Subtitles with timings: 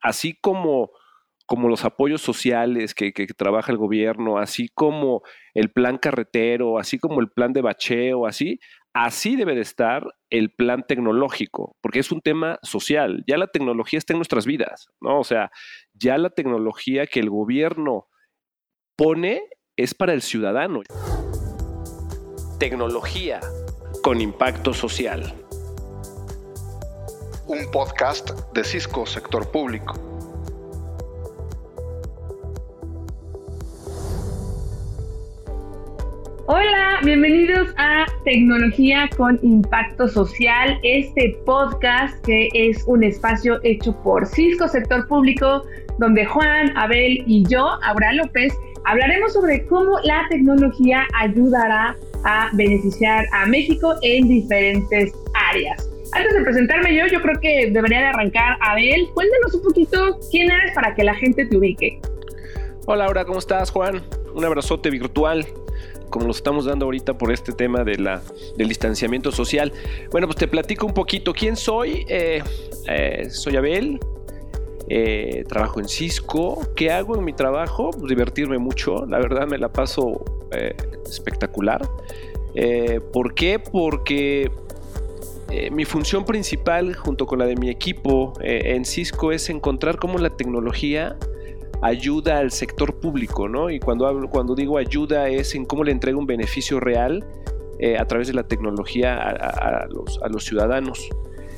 [0.00, 0.90] así como,
[1.46, 5.22] como los apoyos sociales que, que, trabaja el gobierno, así como
[5.54, 8.60] el plan carretero, así como el plan de bacheo, así,
[8.92, 13.24] así debe de estar el plan tecnológico, porque es un tema social.
[13.26, 15.20] Ya la tecnología está en nuestras vidas, ¿no?
[15.20, 15.50] O sea,
[15.94, 18.08] ya la tecnología que el gobierno
[18.96, 19.42] pone
[19.76, 20.82] es para el ciudadano.
[22.58, 23.40] Tecnología
[24.02, 25.47] con impacto social.
[27.48, 29.94] Un podcast de Cisco Sector Público.
[36.46, 44.26] Hola, bienvenidos a Tecnología con Impacto Social, este podcast que es un espacio hecho por
[44.26, 45.62] Cisco Sector Público,
[45.98, 48.52] donde Juan, Abel y yo, Aura López,
[48.84, 55.14] hablaremos sobre cómo la tecnología ayudará a beneficiar a México en diferentes
[55.50, 55.87] áreas.
[56.12, 59.08] Antes de presentarme yo, yo creo que debería de arrancar Abel.
[59.14, 62.00] Cuéntanos un poquito quién eres para que la gente te ubique.
[62.86, 64.02] Hola, Aura, ¿cómo estás, Juan?
[64.34, 65.46] Un abrazote virtual
[66.08, 68.22] como lo estamos dando ahorita por este tema de la,
[68.56, 69.72] del distanciamiento social.
[70.10, 72.06] Bueno, pues te platico un poquito quién soy.
[72.08, 72.42] Eh,
[72.88, 74.00] eh, soy Abel,
[74.88, 76.66] eh, trabajo en Cisco.
[76.74, 77.90] ¿Qué hago en mi trabajo?
[77.90, 79.04] Pues divertirme mucho.
[79.06, 80.24] La verdad me la paso
[81.06, 81.82] espectacular.
[83.12, 83.58] ¿Por qué?
[83.58, 84.50] Porque
[85.72, 90.30] mi función principal junto con la de mi equipo en Cisco es encontrar cómo la
[90.30, 91.16] tecnología
[91.82, 93.70] ayuda al sector público, ¿no?
[93.70, 97.24] Y cuando, hablo, cuando digo ayuda es en cómo le entrega un beneficio real
[97.98, 99.86] a través de la tecnología a
[100.28, 101.08] los ciudadanos.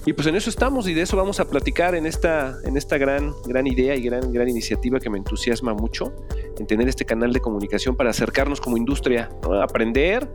[0.06, 2.96] Y pues en eso estamos y de eso vamos a platicar en esta, en esta
[2.98, 6.12] gran, gran idea y gran, gran iniciativa que me entusiasma mucho,
[6.58, 9.28] en tener este canal de comunicación para acercarnos como industria,
[9.62, 10.28] aprender,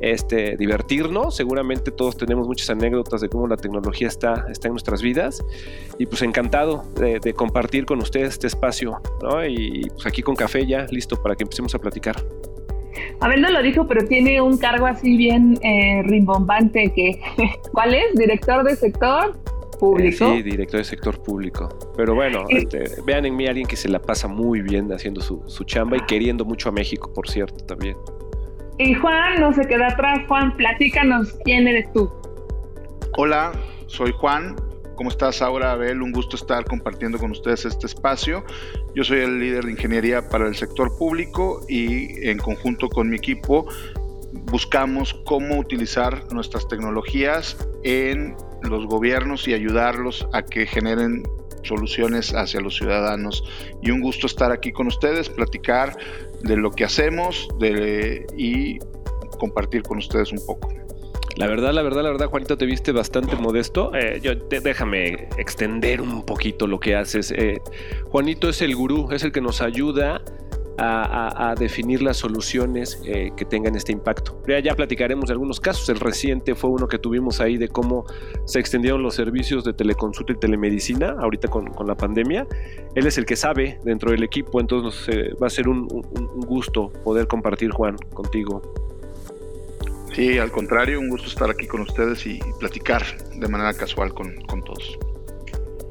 [0.00, 1.36] este, divertirnos.
[1.36, 5.44] Seguramente todos tenemos muchas anécdotas de cómo la tecnología está, está en nuestras vidas.
[5.98, 9.00] Y pues encantado de, compartir con ustedes este espacio.
[9.48, 12.24] Y pues aquí con café ya, listo para que empecemos a platicar.
[13.20, 17.20] Abel no lo dijo, pero tiene un cargo así bien eh, rimbombante que,
[17.72, 18.14] ¿cuál es?
[18.14, 19.38] Director de sector
[19.78, 20.32] público.
[20.32, 21.68] sí, director de sector público.
[21.96, 25.20] Pero bueno, este, vean en mí a alguien que se la pasa muy bien haciendo
[25.20, 27.96] su, su chamba y queriendo mucho a México, por cierto, también.
[28.78, 30.20] Y Juan no se queda atrás.
[30.28, 32.10] Juan, platícanos quién eres tú.
[33.16, 33.52] Hola,
[33.86, 34.56] soy Juan,
[35.00, 35.72] ¿Cómo estás, Aura?
[35.72, 38.44] Abel, un gusto estar compartiendo con ustedes este espacio.
[38.94, 43.16] Yo soy el líder de ingeniería para el sector público y en conjunto con mi
[43.16, 43.66] equipo
[44.52, 51.22] buscamos cómo utilizar nuestras tecnologías en los gobiernos y ayudarlos a que generen
[51.62, 53.42] soluciones hacia los ciudadanos.
[53.80, 55.96] Y un gusto estar aquí con ustedes, platicar
[56.42, 57.48] de lo que hacemos
[58.36, 58.78] y
[59.38, 60.68] compartir con ustedes un poco.
[61.40, 63.94] La verdad, la verdad, la verdad, Juanito, te viste bastante modesto.
[63.94, 67.32] Eh, yo, déjame extender un poquito lo que haces.
[67.34, 67.62] Eh,
[68.10, 70.20] Juanito es el gurú, es el que nos ayuda
[70.76, 74.42] a, definir las soluciones eh, que tengan este impacto.
[74.46, 75.88] Ya, ya platicaremos de algunos casos.
[75.88, 78.04] El reciente fue uno que tuvimos ahí de cómo
[78.44, 82.46] se extendieron los servicios de teleconsulta y telemedicina ahorita con, con la pandemia.
[82.94, 85.86] Él es el que sabe dentro del equipo, entonces va a ser un
[86.46, 88.89] gusto poder compartir, Juan, contigo.
[90.12, 93.02] Sí, al contrario, un gusto estar aquí con ustedes y platicar
[93.34, 94.34] de manera casual con,
[94.64, 94.98] todos.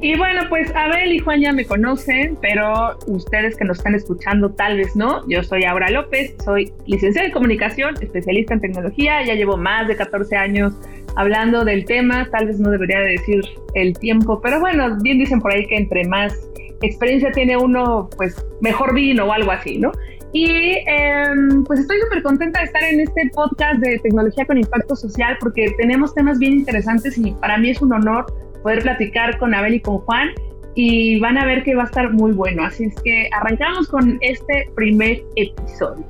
[0.02, 4.52] Y bueno, pues Abel y Juan ya me conocen, pero ustedes que nos están escuchando
[4.52, 5.28] tal vez no.
[5.28, 9.96] Yo soy Aura López, soy licenciada en comunicación, especialista en tecnología, ya llevo más de
[9.96, 10.74] 14 años
[11.16, 13.42] hablando del tema, tal vez no debería decir
[13.74, 16.34] el tiempo, pero bueno, bien dicen por ahí que entre más
[16.82, 19.92] experiencia tiene uno, pues mejor vino o algo así, ¿no?
[20.32, 24.96] Y em, pues estoy súper contenta de estar en este podcast de tecnología con impacto
[24.96, 28.28] social porque tenemos temas bien interesantes y para mí es un honor
[28.62, 30.30] poder platicar con Abel y con Juan
[30.76, 32.64] y van a ver que va a estar muy bueno.
[32.64, 36.06] Así es que arrancamos con este primer episodio.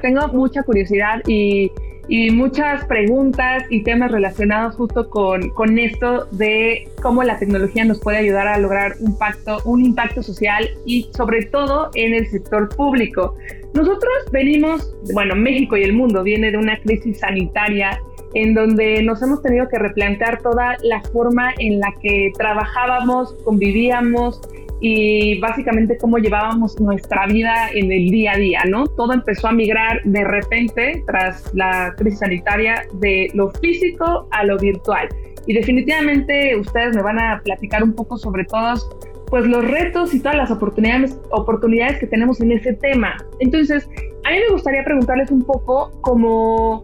[0.00, 1.70] Tengo mucha curiosidad y
[2.08, 8.00] y muchas preguntas y temas relacionados justo con, con, esto de cómo la tecnología nos
[8.00, 12.68] puede ayudar a lograr un, pacto, un impacto social y sobre todo en el sector
[12.74, 13.34] público.
[13.74, 18.00] Nosotros venimos, bueno, México y el mundo viene de una crisis sanitaria
[18.34, 24.40] en donde nos hemos tenido que replantear toda la forma en la que trabajábamos, convivíamos,
[24.80, 28.86] y básicamente cómo llevábamos nuestra vida en el día a día, ¿no?
[28.86, 34.58] Todo empezó a migrar de repente tras la crisis sanitaria de lo físico a lo
[34.58, 35.08] virtual.
[35.46, 38.88] Y definitivamente ustedes me van a platicar un poco sobre todos
[39.28, 43.16] pues los retos y todas las oportunidades, oportunidades que tenemos en ese tema.
[43.40, 43.88] Entonces,
[44.24, 46.82] a mí me gustaría preguntarles un poco como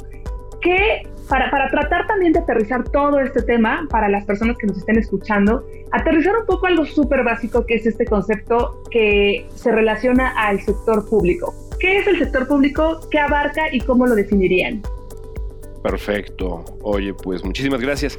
[0.61, 4.77] qué para, para tratar también de aterrizar todo este tema para las personas que nos
[4.77, 10.35] estén escuchando, aterrizar un poco algo súper básico que es este concepto que se relaciona
[10.37, 11.55] al sector público.
[11.81, 13.01] ¿Qué es el sector público?
[13.11, 14.83] ¿Qué abarca y cómo lo definirían?
[15.83, 16.67] Perfecto.
[16.83, 18.19] Oye, pues muchísimas gracias.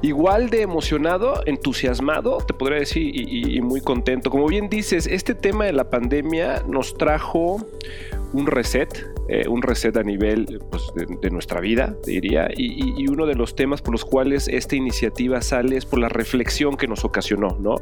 [0.00, 4.30] Igual de emocionado, entusiasmado, te podría decir, y, muy contento.
[4.30, 7.66] Como bien dices, este tema de la pandemia nos trajo
[8.32, 13.34] un reset, eh, un reset a nivel pues, de, nuestra vida, diría, y, uno de
[13.34, 17.56] los temas por los cuales esta iniciativa sale es por la reflexión que nos ocasionó,
[17.60, 17.76] ¿no?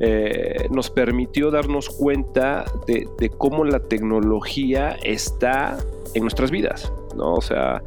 [0.00, 5.78] Eh, nos permitió darnos cuenta de, cómo la tecnología está
[6.14, 7.34] en nuestras vidas, ¿no?
[7.34, 7.82] O sea,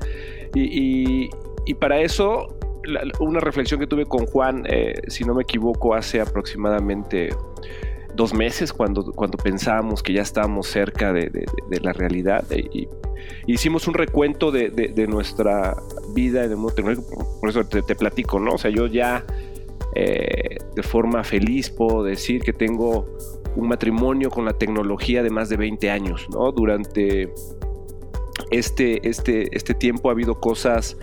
[0.54, 1.30] y,
[1.80, 2.58] para eso,
[3.20, 7.30] una reflexión que tuve con Juan, eh, si no me equivoco, hace aproximadamente
[8.18, 11.46] dos meses, cuando, cuando pensábamos que ya estábamos cerca de,
[11.82, 12.44] la realidad.
[12.52, 12.88] Eh, y,
[13.46, 15.78] hicimos un recuento de, nuestra
[16.14, 17.40] vida en el mundo tecnológico.
[17.40, 18.54] Por eso te, platico, ¿no?
[18.54, 19.24] O sea, yo ya
[19.96, 23.06] eh, de forma feliz puedo decir que tengo
[23.56, 26.52] un matrimonio con la tecnología de más de 20 años, ¿no?
[26.52, 27.32] Durante
[28.52, 30.98] este, este, este tiempo ha habido cosas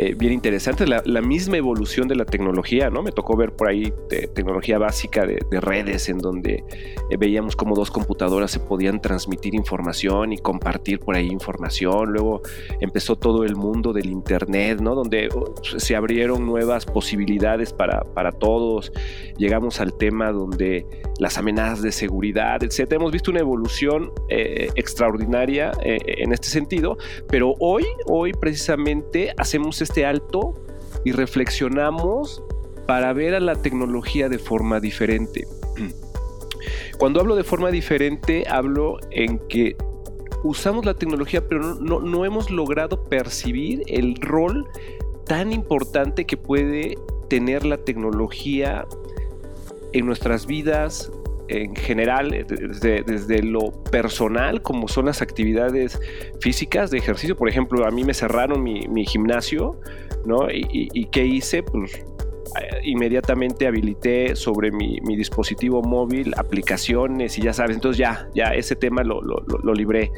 [0.00, 3.02] eh, bien interesante, la, misma evolución de la tecnología, ¿no?
[3.02, 3.92] Me tocó ver por ahí
[4.32, 6.62] tecnología básica de, redes en donde
[7.10, 12.12] eh, veíamos cómo dos computadoras se podían transmitir información y compartir por ahí información.
[12.12, 12.42] Luego
[12.78, 14.94] empezó todo el mundo del Internet, ¿no?
[14.94, 18.92] Donde uh, se abrieron nuevas posibilidades para, para todos.
[19.36, 20.86] Llegamos al tema donde
[21.18, 23.00] las amenazas de seguridad, etcétera.
[23.00, 26.96] Hemos visto una evolución eh, extraordinaria en este sentido,
[27.28, 30.54] pero hoy, hoy precisamente hacemos este alto
[31.04, 32.42] y reflexionamos
[32.86, 35.46] para ver a la tecnología de forma diferente.
[36.98, 39.76] Cuando hablo de forma diferente, hablo en que
[40.42, 44.66] usamos la tecnología, pero no, no, hemos logrado percibir el rol
[45.26, 46.96] tan importante que puede
[47.28, 48.86] tener la tecnología
[49.92, 51.10] en nuestras vidas,
[51.48, 55.98] en general, desde, desde, lo personal, como son las actividades
[56.40, 57.36] físicas de ejercicio.
[57.36, 59.80] Por ejemplo, a mí me cerraron mi, gimnasio,
[60.26, 60.50] ¿no?
[60.50, 61.62] Y, y, ¿qué hice?
[61.62, 62.04] Pues eh,
[62.84, 68.76] inmediatamente habilité sobre mi, mi, dispositivo móvil aplicaciones y ya sabes, entonces ya, ya ese
[68.76, 70.10] tema lo, lo, lo libré.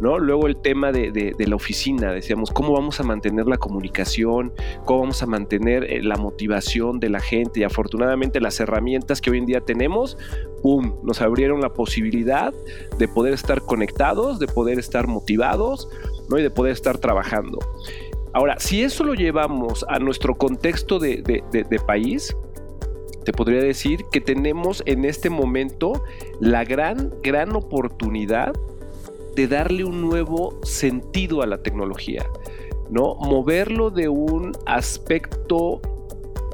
[0.00, 0.18] ¿no?
[0.18, 4.52] Luego el tema de, la oficina, decíamos, ¿cómo vamos a mantener la comunicación?
[4.84, 7.60] ¿Cómo vamos a mantener eh, la motivación de la gente?
[7.60, 10.16] Y afortunadamente las herramientas que hoy en día tenemos,
[10.62, 12.52] ¡pum!, nos abrieron la posibilidad
[12.98, 15.88] de poder estar conectados, de poder estar motivados,
[16.28, 16.38] ¿no?
[16.38, 17.58] Y de poder estar trabajando.
[18.34, 22.36] Ahora, si eso lo llevamos a nuestro contexto de, país,
[23.24, 26.02] te podría decir que tenemos en este momento
[26.40, 28.52] la gran, gran oportunidad
[29.36, 32.26] de darle un nuevo sentido a la tecnología,
[32.90, 33.14] ¿no?
[33.14, 35.80] Moverlo de un aspecto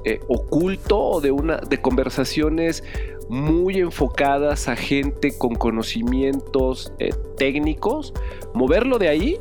[0.04, 2.84] eh, oculto o de, una, de conversaciones
[3.30, 8.12] muy enfocadas a gente con conocimientos eh, técnicos,
[8.52, 9.40] moverlo de ahí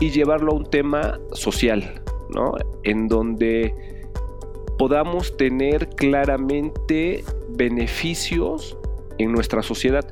[0.00, 2.54] y llevarlo a un tema social, ¿no?
[2.82, 3.74] En donde
[4.78, 8.76] podamos tener claramente beneficios
[9.18, 10.06] en nuestra sociedad.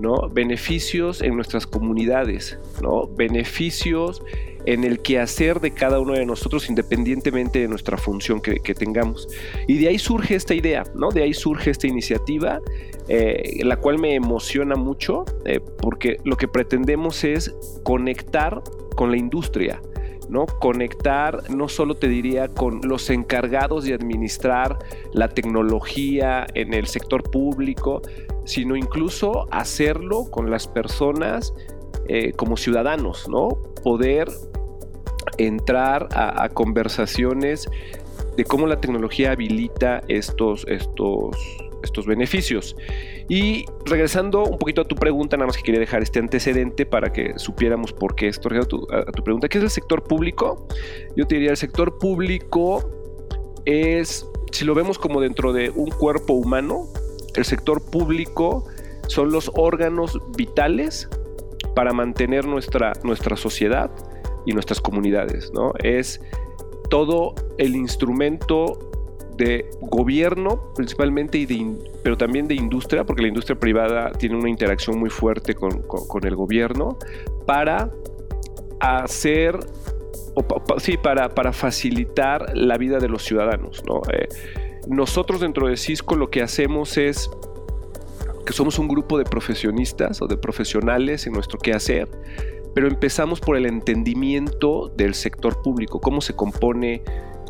[0.00, 0.28] ¿no?
[0.28, 3.08] Beneficios en nuestras comunidades, ¿no?
[3.08, 4.22] Beneficios
[4.64, 9.28] en el quehacer de cada uno de nosotros independientemente de nuestra función que, tengamos.
[9.66, 11.10] Y de ahí surge esta idea, ¿no?
[11.10, 12.60] De ahí surge esta iniciativa,
[13.08, 18.62] eh, la cual me emociona mucho, eh, porque lo que pretendemos es conectar
[18.98, 19.80] con la industria,
[20.28, 20.44] ¿no?
[20.44, 24.76] Conectar, no solo te diría con los encargados de administrar
[25.12, 28.02] la tecnología en el sector público,
[28.44, 31.54] sino incluso hacerlo con las personas
[32.08, 33.50] eh, como ciudadanos, ¿no?
[33.84, 34.26] Poder
[35.36, 37.70] entrar a, conversaciones
[38.36, 41.36] de cómo la tecnología habilita estos, estos,
[41.84, 42.74] estos beneficios.
[43.28, 47.12] Y regresando un poquito a tu pregunta, nada más que quería dejar este antecedente para
[47.12, 49.48] que supiéramos por qué esto a tu, a tu pregunta.
[49.48, 50.66] ¿Qué es el sector público?
[51.14, 52.90] Yo te diría, el sector público
[53.66, 56.86] es, si lo vemos como dentro de un cuerpo humano,
[57.34, 58.64] el sector público
[59.08, 61.08] son los órganos vitales
[61.74, 63.90] para mantener nuestra, nuestra sociedad
[64.46, 65.72] y nuestras comunidades, ¿no?
[65.82, 66.20] Es
[66.88, 68.87] todo el instrumento
[69.38, 74.50] de gobierno principalmente, y de, pero también de industria, porque la industria privada tiene una
[74.50, 75.82] interacción muy fuerte con,
[76.22, 76.98] el gobierno,
[77.46, 77.90] para
[78.80, 79.58] hacer,
[80.78, 83.82] sí, para, para facilitar la vida de los ciudadanos.
[83.86, 84.02] ¿no?
[84.12, 84.28] Eh,
[84.88, 87.30] nosotros dentro de Cisco lo que hacemos es
[88.44, 92.08] que somos un grupo de profesionistas o de profesionales en nuestro quehacer
[92.78, 97.02] pero empezamos por el entendimiento del sector público, cómo se compone,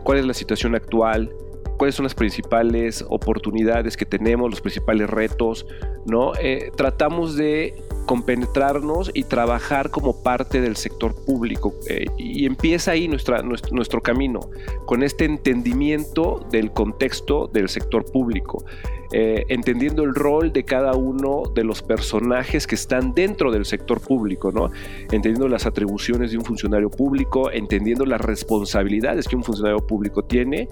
[0.03, 1.31] cuál es la situación actual,
[1.79, 5.65] cuáles son las principales oportunidades que tenemos, los principales retos,
[6.05, 6.33] ¿no?
[6.41, 11.75] Eh, tratamos de compenetrarnos y trabajar como parte del sector público.
[11.89, 14.41] Eh, y empieza ahí nuestra, nuestro, camino,
[14.87, 18.65] con este entendimiento del contexto del sector público.
[19.11, 24.03] Eh, entendiendo el rol de cada uno de los personajes que están dentro del sector
[24.03, 24.71] público, ¿no?
[25.05, 30.69] entendiendo las atribuciones de un funcionario público, entendiendo las responsabilidades que un funcionario público tiene.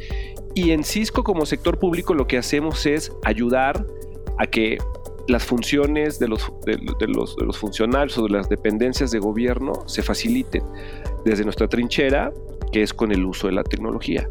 [0.54, 3.86] Y en Cisco como sector público lo que hacemos es ayudar
[4.36, 4.76] a que
[5.28, 10.02] las funciones de los, de, de los funcionarios o de las dependencias de gobierno se
[10.02, 10.62] faciliten
[11.24, 12.32] desde nuestra trinchera,
[12.70, 14.28] que es con el uso de la tecnología.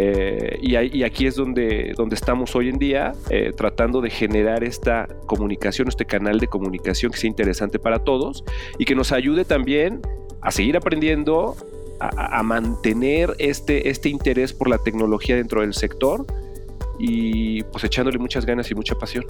[0.00, 5.08] Eh, y, aquí es donde, donde estamos hoy en día, eh, tratando de generar esta
[5.26, 8.44] comunicación, este canal de comunicación que sea interesante para todos
[8.78, 10.00] y que nos ayude también
[10.40, 11.56] a seguir aprendiendo,
[11.98, 16.24] a, mantener este, este interés por la tecnología dentro del sector
[17.00, 19.26] y pues echándole muchas ganas y mucha pasión.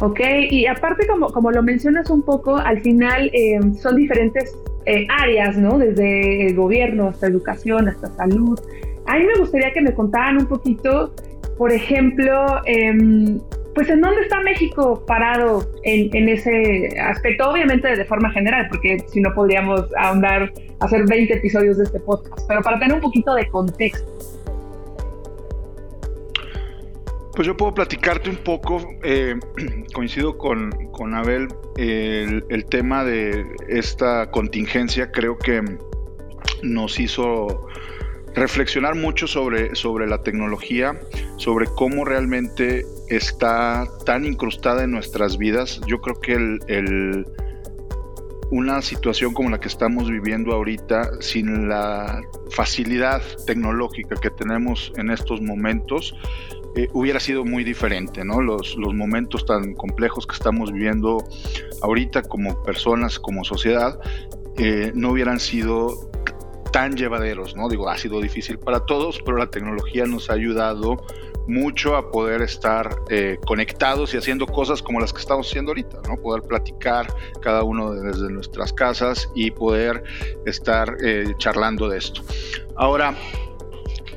[0.00, 5.06] Ok, y aparte como, como lo mencionas un poco, al final eh, son diferentes eh,
[5.08, 5.78] áreas, ¿no?
[5.78, 8.58] Desde el gobierno hasta educación, hasta salud.
[9.08, 11.14] A mí me gustaría que me contaran un poquito,
[11.56, 13.40] por ejemplo, em,
[13.74, 19.22] pues en dónde está México parado en, ese aspecto, obviamente de forma general, porque si
[19.22, 23.48] no podríamos ahondar, hacer 20 episodios de este podcast, pero para tener un poquito de
[23.48, 24.12] contexto.
[27.34, 29.36] Pues yo puedo platicarte un poco, eh,
[29.94, 31.48] coincido con, con Abel,
[31.78, 35.62] el, el, tema de esta contingencia creo que
[36.62, 37.68] nos hizo
[38.38, 40.98] reflexionar mucho sobre, sobre la tecnología,
[41.36, 45.80] sobre cómo realmente está tan incrustada en nuestras vidas.
[45.86, 47.26] Yo creo que el,
[48.50, 55.10] una situación como la que estamos viviendo ahorita, sin la facilidad tecnológica que tenemos en
[55.10, 56.14] estos momentos,
[56.76, 58.40] eh, hubiera sido muy diferente, ¿no?
[58.40, 61.24] Los, los momentos tan complejos que estamos viviendo
[61.82, 63.98] ahorita como personas, como sociedad,
[64.58, 66.10] eh, no hubieran sido
[66.86, 67.68] llevaderos, ¿no?
[67.68, 70.96] Digo, ha sido difícil para todos, pero la tecnología nos ha ayudado
[71.46, 76.00] mucho a poder estar eh, conectados y haciendo cosas como las que estamos haciendo ahorita,
[76.06, 76.16] ¿no?
[76.16, 77.06] Poder platicar
[77.40, 80.04] cada uno desde nuestras casas y poder
[80.44, 80.94] estar
[81.38, 82.22] charlando de esto.
[82.76, 83.14] Ahora,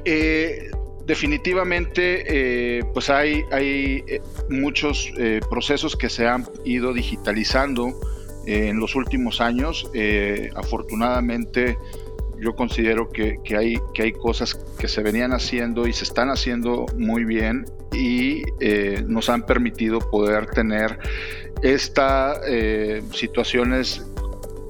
[0.04, 0.72] eh,
[1.06, 8.00] definitivamente, eh, pues hay, hay eh, muchos eh, procesos que se han ido digitalizando
[8.46, 9.92] en los últimos años.
[10.56, 11.78] afortunadamente,
[12.42, 16.86] yo considero que, hay, que hay cosas que se venían haciendo y se están haciendo
[16.98, 18.42] muy bien y
[19.08, 20.98] nos han permitido poder tener
[21.62, 22.40] estas
[23.14, 24.06] situaciones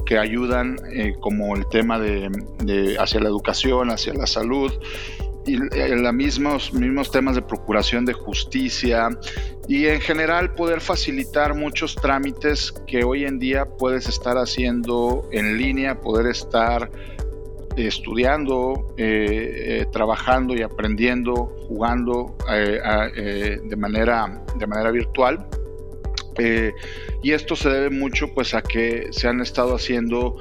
[0.05, 0.77] que ayudan
[1.21, 2.29] como el tema de,
[2.63, 4.73] de, hacia la educación, hacia la salud,
[5.45, 9.09] y eh, los mismos, mismos temas de procuración de justicia
[9.67, 15.57] y en general poder facilitar muchos trámites que hoy en día puedes estar haciendo en
[15.57, 16.91] línea, poder estar
[17.77, 21.33] estudiando, eh, eh, trabajando y aprendiendo,
[21.67, 25.45] jugando de, manera, de manera virtual.
[27.23, 30.37] y esto se debe mucho pues a que se han estado haciendo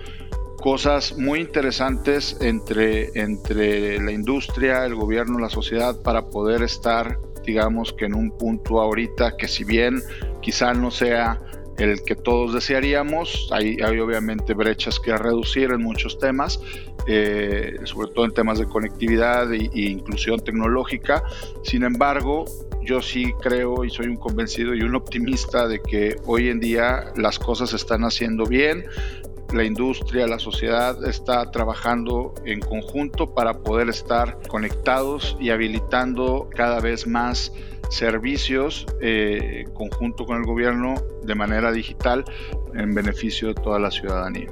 [0.61, 7.93] cosas muy interesantes entre, entre la industria, el gobierno, la sociedad para poder estar, digamos
[7.95, 10.03] que en un punto ahorita que si bien
[10.43, 11.41] quizá no sea
[11.89, 16.61] el que todos desearíamos, hay, hay obviamente brechas que reducir en muchos temas,
[17.07, 21.23] eh, sobre todo en temas de conectividad e, e inclusión tecnológica.
[21.63, 22.45] Sin embargo,
[22.83, 27.13] yo sí creo y soy un convencido y un optimista de que hoy en día
[27.17, 28.85] las cosas se están haciendo bien,
[29.53, 36.81] la industria, la sociedad está trabajando en conjunto para poder estar conectados y habilitando cada
[36.81, 37.53] vez más
[37.91, 40.95] servicios eh, conjunto con el gobierno
[41.25, 42.25] de manera digital
[42.75, 44.49] en beneficio de toda la ciudadanía.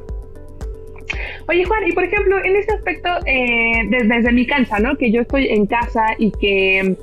[1.49, 4.97] Oye Juan, y por ejemplo, en este aspecto, eh, desde, mi cancha, ¿no?
[4.97, 6.97] Que yo estoy en casa y que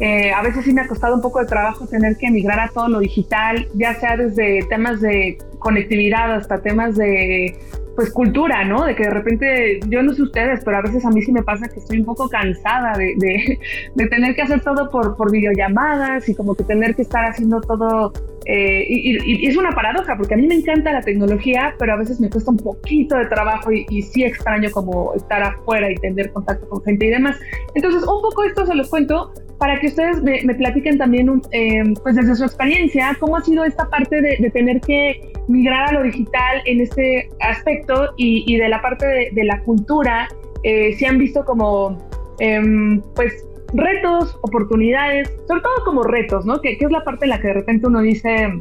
[0.00, 2.68] eh, a veces sí me ha costado un poco de trabajo tener que emigrar a
[2.68, 7.56] todo lo digital, ya sea desde temas de conectividad hasta temas de
[7.94, 8.84] pues cultura, ¿no?
[8.84, 11.42] De que de repente, yo no sé ustedes, pero a veces a mí sí me
[11.42, 16.28] pasa que estoy un poco cansada de, de, tener que hacer todo por, por videollamadas
[16.28, 18.12] y como que tener que estar haciendo todo
[18.46, 22.20] eh, y, es una paradoja, porque a mí me encanta la tecnología, pero a veces
[22.20, 26.68] me cuesta un poquito de trabajo y, sí extraño como estar afuera y tener contacto
[26.68, 27.38] con gente y demás.
[27.74, 32.16] Entonces, un poco esto se los cuento para que ustedes me, platiquen también, eh, pues
[32.16, 36.62] desde su experiencia, cómo ha sido esta parte de, tener que migrar a lo digital
[36.66, 40.28] en este aspecto y, de la parte de, la cultura,
[40.64, 41.96] eh, si han visto como,
[42.40, 46.60] em, pues, retos, oportunidades, sobre todo como retos, ¿no?
[46.60, 48.60] Que, es la parte en la que de repente uno dice,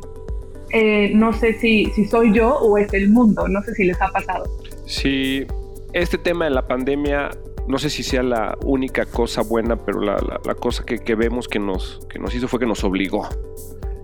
[0.72, 4.02] eh, no sé si, si soy yo o es el mundo, no sé si les
[4.02, 4.46] ha pasado.
[4.86, 5.46] Sí,
[5.94, 7.30] este tema de la pandemia,
[7.68, 12.00] no sé si sea la única cosa buena, pero la, cosa que, vemos que nos,
[12.10, 13.28] que nos hizo fue que nos obligó,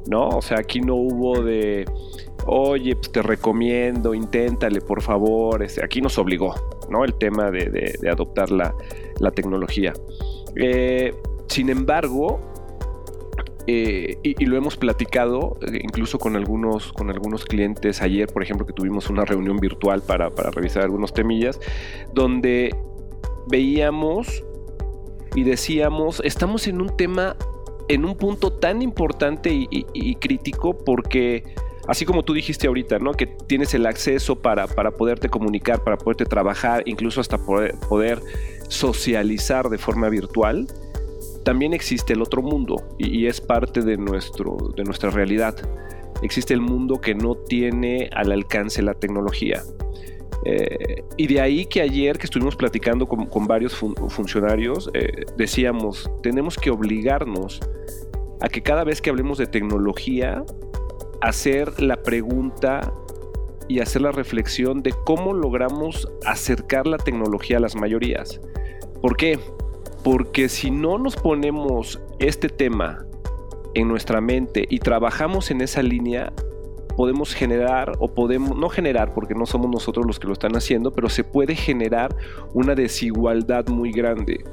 [0.07, 0.29] ¿no?
[0.29, 1.85] O sea, aquí no hubo de,
[2.45, 6.53] oye, pues te recomiendo, inténtale, por favor, este, aquí nos obligó,
[6.89, 7.03] ¿no?
[7.05, 8.73] El tema de, adoptar la,
[9.19, 9.93] la tecnología.
[10.55, 11.13] Eh,
[11.47, 12.39] sin embargo,
[13.69, 18.65] eh, y, lo hemos platicado eh, incluso con algunos, con algunos clientes ayer, por ejemplo,
[18.65, 21.59] que tuvimos una reunión virtual para, revisar algunos temillas,
[22.13, 22.73] donde
[23.49, 24.45] veíamos
[25.35, 27.35] y decíamos, estamos en un tema,
[27.89, 31.43] en un punto tan importante y, crítico porque
[31.89, 33.11] así como tú dijiste ahorita, ¿no?
[33.11, 38.21] Que tienes el acceso para, para poderte comunicar, para poderte trabajar, incluso hasta poder
[38.67, 40.67] socializar de forma virtual,
[41.43, 45.55] también existe el otro mundo y, es parte de, nuestro, de nuestra realidad.
[46.21, 49.63] Existe el mundo que no tiene al alcance la tecnología.
[50.43, 56.57] Eh, y de ahí que ayer que estuvimos platicando con, varios funcionarios, eh, decíamos, tenemos
[56.57, 57.61] que obligarnos
[58.41, 60.43] a que cada vez que hablemos de tecnología,
[61.21, 62.93] hacer la pregunta
[63.67, 68.39] y hacer la reflexión de cómo logramos acercar la tecnología a las mayorías.
[69.01, 69.39] ¿Por qué?
[70.03, 73.05] Porque si no nos ponemos este tema
[73.73, 76.33] en nuestra mente y trabajamos en esa línea,
[76.95, 80.91] podemos generar o podemos no generar porque no somos nosotros los que lo están haciendo,
[80.91, 82.15] pero se puede generar
[82.53, 84.43] una desigualdad muy grande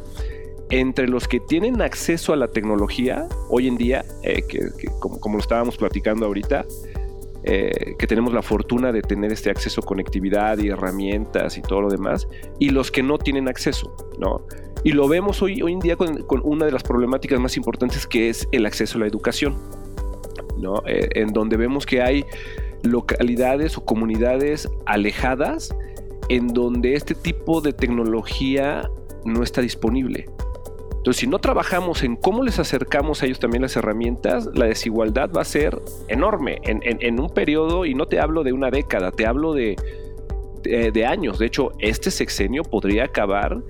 [0.70, 4.60] entre los que tienen acceso a la tecnología hoy en día, eh, que,
[4.98, 6.64] como, como, lo estábamos platicando ahorita,
[7.44, 11.82] eh, que tenemos la fortuna de tener este acceso a conectividad y herramientas y todo
[11.82, 12.26] lo demás,
[12.58, 14.46] y los que no tienen acceso, ¿no?
[14.82, 18.28] Y lo vemos hoy, hoy en día con, una de las problemáticas más importantes que
[18.28, 19.56] es el acceso a la educación,
[20.58, 20.82] ¿no?
[20.86, 22.24] Eh, en donde vemos que hay
[22.82, 25.74] localidades o comunidades alejadas
[26.28, 28.90] en donde este tipo de tecnología
[29.24, 30.26] no está disponible.
[31.04, 35.30] Entonces, si no trabajamos en cómo les acercamos a ellos también las herramientas, la desigualdad
[35.36, 39.26] va a ser enorme en, un periodo, y no te hablo de una década, te
[39.26, 39.76] hablo de,
[40.62, 41.38] de, años.
[41.38, 43.62] De hecho, este sexenio podría acabar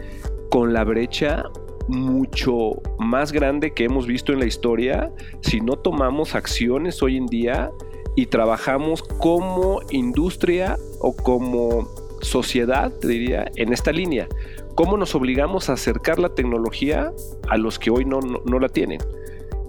[0.49, 1.43] con la brecha
[1.89, 7.27] mucho más grande que hemos visto en la historia si no tomamos acciones hoy en
[7.27, 7.73] día
[8.15, 11.89] y trabajamos como industria o como
[12.21, 14.29] sociedad, te diría, en esta línea
[14.75, 17.13] cómo nos obligamos a acercar la tecnología
[17.49, 19.01] a los que hoy no, la tienen.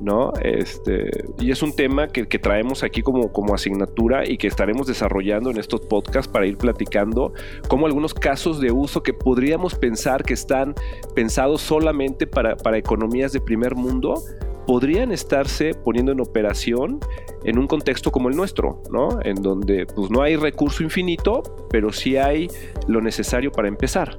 [0.02, 0.34] ¿no?
[0.42, 5.50] Este, y es un tema que, traemos aquí como, como, asignatura y que estaremos desarrollando
[5.50, 7.34] en estos podcasts para ir platicando
[7.68, 10.76] como algunos casos de uso que podríamos pensar que están
[11.16, 14.22] pensados solamente para, para economías de primer mundo,
[14.68, 17.00] podrían estarse poniendo en operación
[17.44, 19.20] en un contexto como el nuestro, ¿no?
[19.24, 22.48] En donde pues no hay recurso infinito, pero sí hay
[22.88, 24.18] lo necesario para empezar.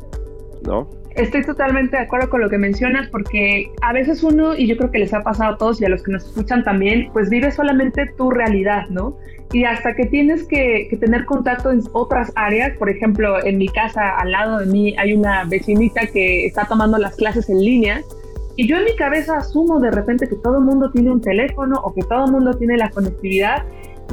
[1.15, 4.91] Estoy totalmente de acuerdo con lo que mencionas porque a veces uno, y yo creo
[4.91, 7.51] que les ha pasado a todos y a los que nos escuchan también, pues vive
[7.51, 9.17] solamente tu realidad, ¿no?
[9.53, 14.17] Y hasta que tienes que, tener contacto en otras áreas, por ejemplo, en mi casa
[14.17, 18.03] al lado de mí hay una vecinita que está tomando las clases en línea
[18.57, 21.81] y yo en mi cabeza asumo de repente que todo el mundo tiene un teléfono
[21.83, 23.65] o que todo el mundo tiene la conectividad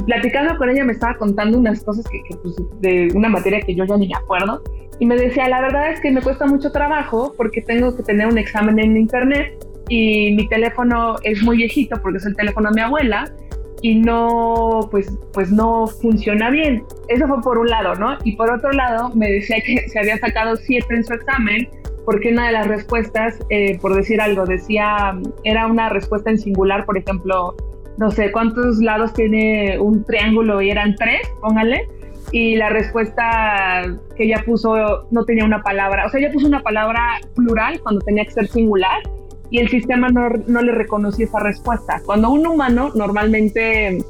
[0.06, 3.84] platicando con ella me estaba contando unas cosas que, pues, de una materia que yo
[3.84, 4.62] ya ni me acuerdo
[4.98, 8.26] y me decía, la verdad es que me cuesta mucho trabajo porque tengo que tener
[8.26, 9.52] un examen en internet
[9.88, 13.30] y mi teléfono es muy viejito porque es el teléfono de mi abuela
[13.82, 16.84] y no, pues, pues no funciona bien.
[17.08, 18.16] Eso fue por un lado, ¿no?
[18.24, 21.68] Y por otro lado me decía que se había sacado siete en su examen
[22.04, 26.84] porque una de las respuestas, eh, por decir algo, decía, era una respuesta en singular,
[26.84, 27.56] por ejemplo,
[27.96, 31.88] no sé cuántos lados tiene un triángulo y eran tres, póngale
[32.34, 33.84] y la respuesta
[34.16, 38.00] que ella puso no tenía una palabra, o sea, ella puso una palabra plural cuando
[38.00, 39.02] tenía que ser singular
[39.50, 42.02] y el sistema no, no le reconocía esa respuesta.
[42.04, 44.04] Cuando un humano normalmente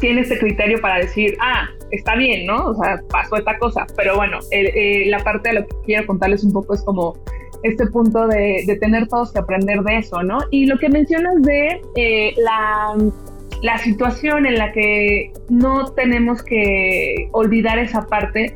[0.00, 2.70] tiene ese criterio para decir, ah, está bien, ¿no?
[2.70, 6.42] O sea, pasó esta cosa, pero bueno, eh, la parte de lo que quiero contarles
[6.42, 7.16] un poco es como
[7.62, 10.38] este punto de, de tener todos que aprender de eso, ¿no?
[10.50, 12.96] Y lo que mencionas de eh, la
[13.64, 18.54] la situación en la que no tenemos que olvidar esa parte.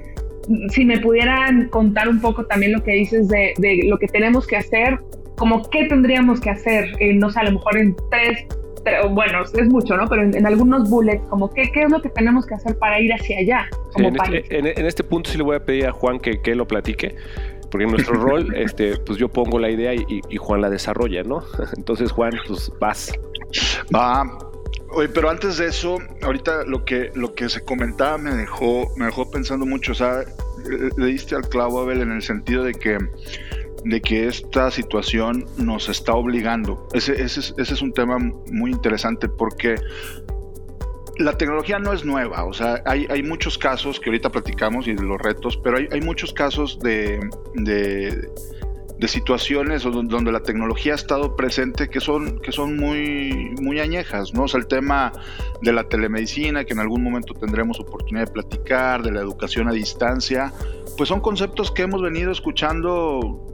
[0.68, 4.56] Si me pudieran contar un poco también lo que dices de, lo que tenemos que
[4.56, 4.98] hacer,
[5.38, 8.44] como qué tendríamos que hacer, eh, no sé, a lo mejor en tres,
[9.10, 10.06] bueno, es mucho, ¿no?
[10.08, 13.10] Pero en, algunos bullets, como qué, qué es lo que tenemos que hacer para ir
[13.10, 14.46] hacia allá como en, este, país.
[14.50, 17.16] en, este punto sí le voy a pedir a Juan que, que lo platique,
[17.70, 21.22] porque en nuestro rol, este, pues yo pongo la idea y, y, Juan la desarrolla,
[21.22, 21.42] ¿no?
[21.78, 23.10] Entonces, Juan, pues vas.
[23.94, 24.47] Va,
[24.90, 29.06] Oye, pero antes de eso, ahorita lo que, lo que se comentaba me dejó, me
[29.06, 29.92] dejó pensando mucho.
[29.92, 30.24] O sea,
[30.96, 32.98] le diste al clavo, Abel, en el sentido de que,
[33.84, 36.88] de que esta situación nos está obligando.
[36.94, 39.76] Ese, ese, ese es un tema muy interesante porque
[41.18, 44.94] la tecnología no es nueva, o sea, hay, hay, muchos casos que ahorita platicamos y
[44.94, 47.18] de los retos, pero hay, hay muchos casos de,
[47.54, 48.30] de
[48.98, 54.34] de situaciones donde la tecnología ha estado presente que son, que son muy, muy añejas,
[54.34, 54.44] ¿no?
[54.44, 55.12] O sea, el tema
[55.62, 59.72] de la telemedicina, que en algún momento tendremos oportunidad de platicar, de la educación a
[59.72, 60.52] distancia,
[60.96, 63.46] pues son conceptos que hemos venido escuchando,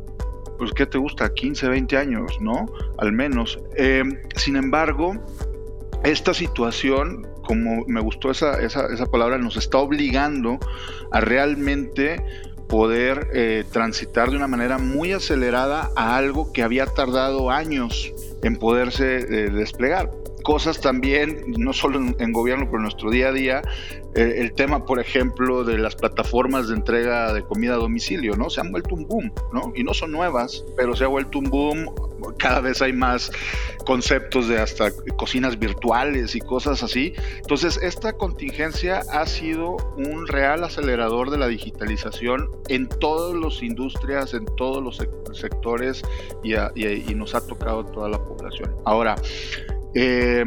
[0.57, 1.35] pues, ¿qué te gusta?
[1.35, 2.65] 15, 20 años, ¿no?
[2.97, 3.59] Al menos.
[3.77, 4.03] Eh,
[4.37, 5.13] sin embargo,
[6.05, 10.59] esta situación, como me gustó esa, esa, esa palabra, nos está obligando
[11.13, 12.25] a realmente
[12.75, 18.57] poder eh, transitar de una manera muy acelerada a algo que había tardado años en
[18.57, 20.11] poderse eh, desplegar.
[20.45, 23.63] Cosas también, no solo en, gobierno, pero en nuestro día a día,
[24.15, 28.49] eh, el tema, por ejemplo, de las plataformas de entrega de comida a domicilio, ¿no?
[28.49, 29.73] Se han vuelto un boom, ¿no?
[29.75, 31.91] Y no son nuevas, pero se ha vuelto un boom
[32.39, 33.31] cada vez hay más
[33.87, 37.15] conceptos de hasta cocinas virtuales y cosas así.
[37.37, 44.35] Entonces, esta contingencia ha sido un real acelerador de la digitalización en todas las industrias,
[44.35, 45.03] en todos los
[45.39, 46.03] sectores
[46.43, 46.55] y,
[47.15, 48.75] nos ha tocado a toda la población.
[48.85, 49.17] Ahora,
[49.95, 50.45] eh,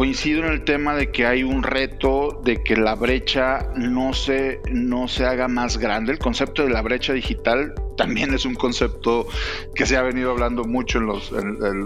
[0.00, 4.60] coincido en el tema de que hay un reto de que la brecha no se,
[4.70, 6.12] no se haga más grande.
[6.12, 9.26] El concepto de la brecha digital también es un concepto
[9.74, 11.00] que se ha venido hablando mucho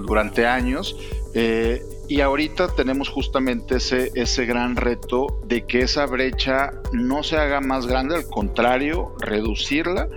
[0.07, 0.97] durante años.
[1.35, 7.37] Eh, y ahorita tenemos justamente ese, ese gran reto de que esa brecha no se
[7.37, 10.09] haga más grande, al contrario, reducirla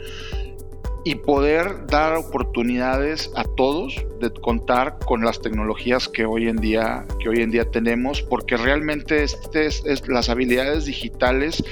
[1.04, 7.06] y poder dar oportunidades a todos de contar con las tecnologías que hoy en día
[7.20, 11.64] que hoy en día tenemos porque realmente este es, las habilidades digitales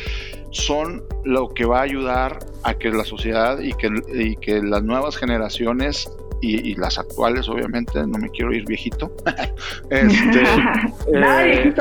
[0.51, 4.83] son lo que va a ayudar a que la sociedad y que, y que las
[4.83, 6.09] nuevas generaciones
[6.41, 9.11] y, las actuales, obviamente, no me quiero ir viejito.
[9.89, 10.43] este,
[11.13, 11.73] eh,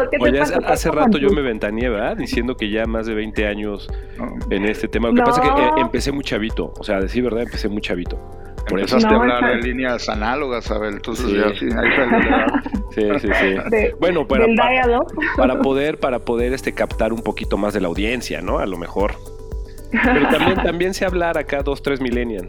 [0.66, 2.16] hace, rato yo me ventaneé, ¿verdad?
[2.16, 3.88] Diciendo que ya más de 20 años
[4.50, 5.08] en este tema.
[5.08, 7.82] Lo que pasa es que eh, empecé muy chavito, o sea, decir verdad, empecé muy
[7.82, 8.18] chavito.
[8.68, 9.16] Por Empezaste eso.
[9.16, 10.94] a hablar de líneas análogas, ¿sabes?
[10.94, 11.36] Entonces sí.
[11.36, 13.92] ya sí, ahí Sí, sí, sí.
[14.00, 14.46] bueno, para,
[15.36, 18.60] para, poder, para poder este, captar un poquito más de la audiencia, ¿no?
[18.60, 19.16] A lo mejor.
[19.90, 22.48] Pero también, también sé hablar acá dos, tres millennials.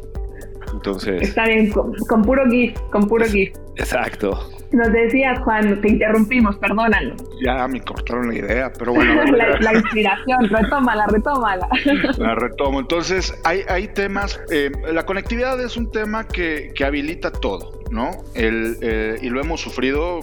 [0.75, 1.21] Entonces.
[1.21, 3.53] Está bien, con, puro GIF, con puro GIF.
[3.77, 4.49] Exacto.
[4.71, 7.15] Nos decías, Juan, te interrumpimos, perdónalo.
[7.43, 9.23] Ya me cortaron la idea, pero bueno.
[9.59, 11.69] la, inspiración, retómala, retómala.
[12.17, 12.79] La retomo.
[12.79, 18.11] Entonces, hay, hay temas, eh, la conectividad es un tema que, que habilita todo, ¿no?
[18.33, 20.19] El, eh, y lo hemos sufrido,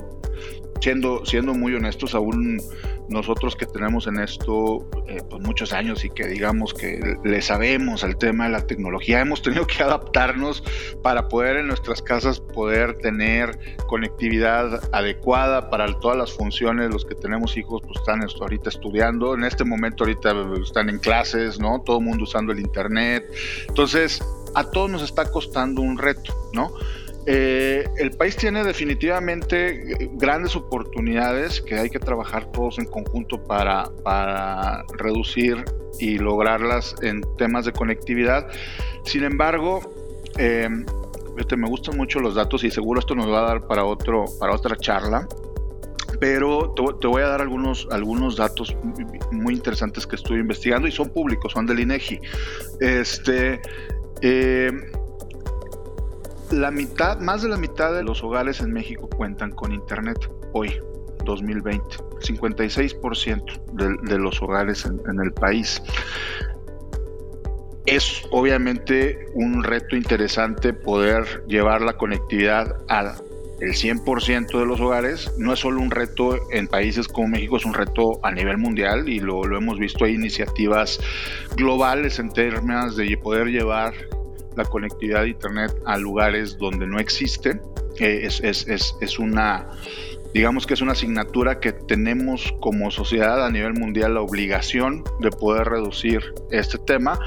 [0.83, 2.61] siendo, siendo muy honestos, aún
[3.09, 8.03] nosotros que tenemos en esto eh, pues muchos años y que digamos que le sabemos
[8.03, 10.65] al tema de la tecnología, hemos tenido que adaptarnos
[11.03, 16.91] para poder en nuestras casas poder tener conectividad adecuada para todas las funciones.
[16.91, 20.99] Los que tenemos hijos pues están esto, ahorita estudiando, en este momento ahorita están en
[20.99, 21.81] clases, ¿no?
[21.83, 23.25] Todo el mundo usando el internet.
[23.69, 24.21] Entonces,
[24.55, 26.73] a todos nos está costando un reto, ¿no?
[27.27, 33.91] Eh, el país tiene definitivamente grandes oportunidades que hay que trabajar todos en conjunto para,
[34.03, 35.65] para reducir
[36.01, 38.49] y lograrlas en temas de conectividad.
[39.05, 39.81] Sin embargo,
[40.39, 40.69] eh,
[41.57, 44.55] me gustan mucho los datos y seguro esto nos va a dar para, otro, para
[44.55, 45.29] otra charla
[46.23, 48.77] pero te, voy a dar algunos, algunos datos
[49.33, 52.21] muy interesantes que estoy investigando y son públicos, son del INEGI.
[52.79, 53.61] Este,
[54.21, 54.71] eh,
[56.53, 60.19] la mitad, más de la mitad de los hogares en México cuentan con internet
[60.53, 60.81] hoy,
[61.25, 61.97] 2020.
[62.21, 65.83] 56% de, los hogares en, el país.
[67.87, 73.15] Es obviamente un reto interesante poder llevar la conectividad al
[73.61, 75.33] el 100% de los hogares.
[75.39, 79.09] No es solo un reto en países como México, es un reto a nivel mundial
[79.09, 80.05] y lo, lo hemos visto.
[80.05, 81.01] Hay iniciativas
[81.57, 83.95] globales en términos de poder llevar
[84.57, 87.61] la conectividad de Internet a lugares donde no existe.
[87.99, 89.69] es, es, es, es, una,
[90.35, 95.31] digamos que es una asignatura que tenemos como sociedad a nivel mundial la obligación de
[95.31, 97.19] poder reducir este tema.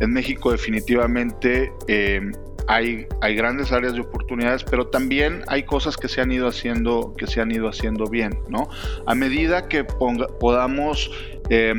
[0.00, 2.20] En México definitivamente eh,
[2.66, 7.14] hay, hay, grandes áreas de oportunidades, pero también hay cosas que se han ido haciendo,
[7.16, 8.68] que se han ido haciendo bien, ¿no?
[9.06, 11.10] A medida que podamos
[11.50, 11.74] eh,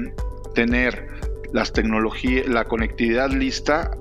[0.54, 1.08] tener
[1.52, 3.98] las tecnologías, la conectividad lista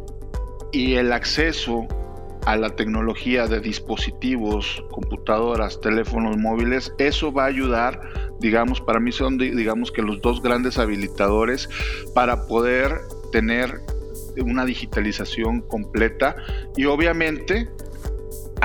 [0.74, 1.86] y el acceso
[2.46, 8.00] a la tecnología de dispositivos, computadoras, teléfonos móviles, eso va a ayudar,
[8.40, 11.70] digamos, para mí son, digamos, que los dos grandes habilitadores
[12.12, 13.00] para poder
[13.32, 13.80] tener
[14.36, 16.34] una digitalización completa
[16.76, 17.70] y obviamente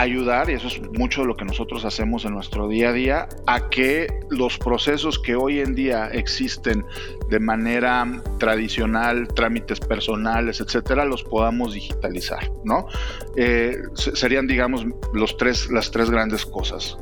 [0.01, 3.29] ayudar, y eso es mucho de lo que nosotros hacemos en nuestro día a día,
[3.47, 6.85] a que los procesos que hoy en día existen
[7.29, 8.05] de manera
[8.37, 12.87] tradicional, trámites personales, etcétera, los podamos digitalizar, ¿no?
[13.35, 16.97] Eh, serían, digamos, los tres, las tres grandes cosas.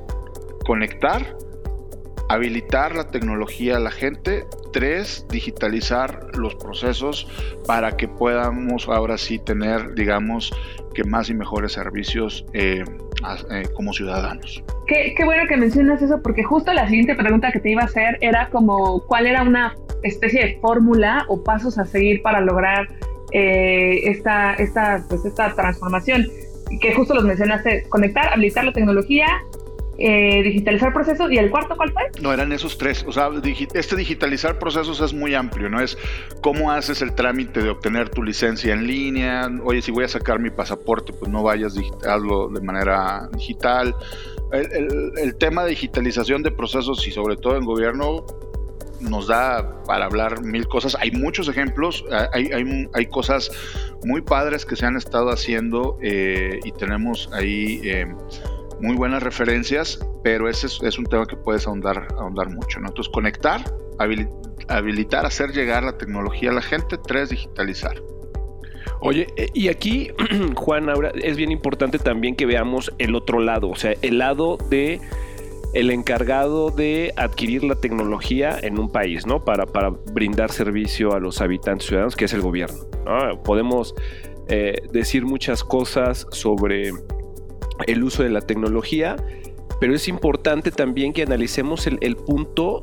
[0.65, 1.38] Conectar,
[2.29, 4.45] habilitar la tecnología a la gente.
[4.73, 7.27] Tres, digitalizar los procesos
[7.65, 10.53] para que podamos ahora sí tener, digamos,
[10.93, 12.83] que más y mejores servicios eh,
[13.51, 14.63] eh, como ciudadanos.
[14.87, 17.85] Qué, qué, bueno que mencionas eso, porque justo la siguiente pregunta que te iba a
[17.85, 22.87] hacer era como, ¿cuál era una especie de fórmula o pasos a seguir para lograr
[23.31, 26.27] eh, esta, esta, pues esta transformación?
[26.81, 29.27] Que justo los mencionaste, conectar, habilitar la tecnología,
[29.99, 32.03] eh, digitalizar procesos y el cuarto cuál fue?
[32.21, 33.03] No, eran esos tres.
[33.07, 33.29] O sea,
[33.73, 35.81] este digitalizar procesos es muy amplio, ¿no?
[35.81, 35.97] Es
[36.41, 39.49] cómo haces el trámite de obtener tu licencia en línea.
[39.63, 41.75] Oye, si voy a sacar mi pasaporte, pues no vayas,
[42.07, 43.95] hazlo de manera digital.
[44.51, 48.25] El, tema de digitalización de procesos y sobre todo en gobierno
[49.01, 50.95] nos da para hablar mil cosas.
[50.99, 52.49] Hay muchos ejemplos, hay,
[52.93, 53.51] hay, cosas
[54.03, 57.81] muy padres que se han estado haciendo eh, y tenemos ahí...
[57.83, 58.05] Eh,
[58.81, 62.79] muy buenas referencias, pero ese es, un tema que puedes ahondar, ahondar mucho.
[62.79, 62.87] ¿no?
[62.87, 63.61] Entonces, conectar,
[64.67, 66.97] habilitar, hacer llegar la tecnología a la gente.
[66.97, 68.01] Tres, digitalizar.
[68.99, 70.11] Oye, eh, y aquí,
[70.55, 74.57] Juan, ahora es bien importante también que veamos el otro lado, o sea, el lado
[74.69, 74.99] de
[75.73, 79.43] el encargado de adquirir la tecnología en un país, ¿no?
[79.43, 82.85] Para, para brindar servicio a los habitantes ciudadanos, que es el gobierno.
[83.43, 83.93] Podemos
[84.47, 86.91] eh, decir muchas cosas sobre
[87.85, 89.15] el uso de la tecnología,
[89.79, 92.81] pero es importante también que analicemos el, punto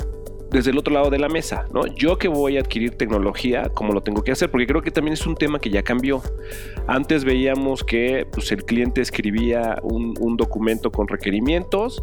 [0.50, 1.86] desde el otro lado de la mesa, ¿no?
[1.86, 5.14] Yo que voy a adquirir tecnología, como lo tengo que hacer, porque creo que también
[5.14, 6.22] es un tema que ya cambió.
[6.86, 12.02] Antes veíamos que pues, el cliente escribía un, documento con requerimientos,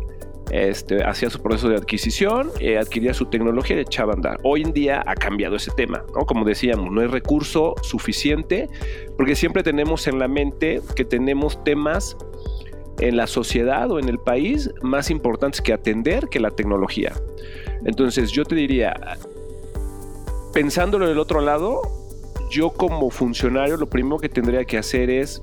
[0.51, 4.38] este, hacía su proceso de adquisición, eh, adquiría su tecnología y echaba a andar.
[4.43, 6.25] Hoy en día ha cambiado ese tema, ¿no?
[6.25, 8.67] Como decíamos, no hay recurso suficiente,
[9.15, 12.17] porque siempre tenemos en la mente que tenemos temas
[12.99, 17.13] en la sociedad o en el país más importantes que atender que la tecnología.
[17.86, 18.95] Entonces yo te diría,
[20.54, 21.82] pensándolo del otro lado,
[22.49, 25.41] yo como funcionario lo primero que tendría que hacer es,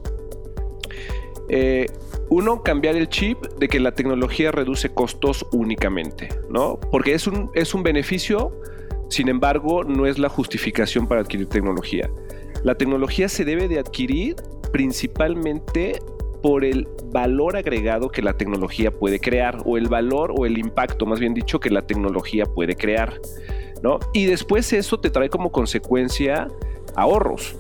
[1.49, 1.87] eh,
[2.31, 6.79] uno, cambiar el chip de que la tecnología reduce costos únicamente, ¿no?
[6.91, 8.53] Porque es un, es un beneficio,
[9.09, 12.11] sin embargo, no es la justificación para adquirir tecnología.
[12.65, 14.37] La tecnología se debe de adquirir
[14.73, 16.01] principalmente
[16.43, 21.07] por el valor agregado que la tecnología puede crear o el valor o el impacto,
[21.07, 23.21] más bien dicho, que la tecnología puede crear,
[23.83, 23.99] ¿no?
[24.13, 26.49] Y después eso te trae como consecuencia
[26.95, 27.57] ahorros,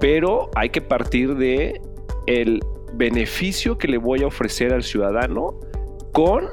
[0.00, 1.80] pero hay que partir de
[2.26, 2.60] el
[2.94, 5.58] beneficio que le voy a ofrecer al ciudadano
[6.12, 6.48] con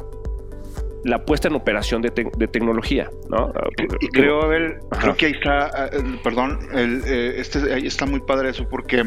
[1.03, 3.53] la puesta en operación de, tecnología, ¿no?
[4.01, 8.49] Y, creo, Abel, creo que ahí está, eh, perdón, eh, este, ahí está muy padre
[8.49, 9.03] eso, porque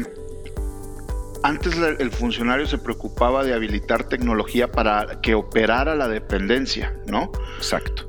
[1.43, 7.31] antes el funcionario se preocupaba de habilitar tecnología para que operara la dependencia, ¿no?
[7.57, 8.05] Exacto.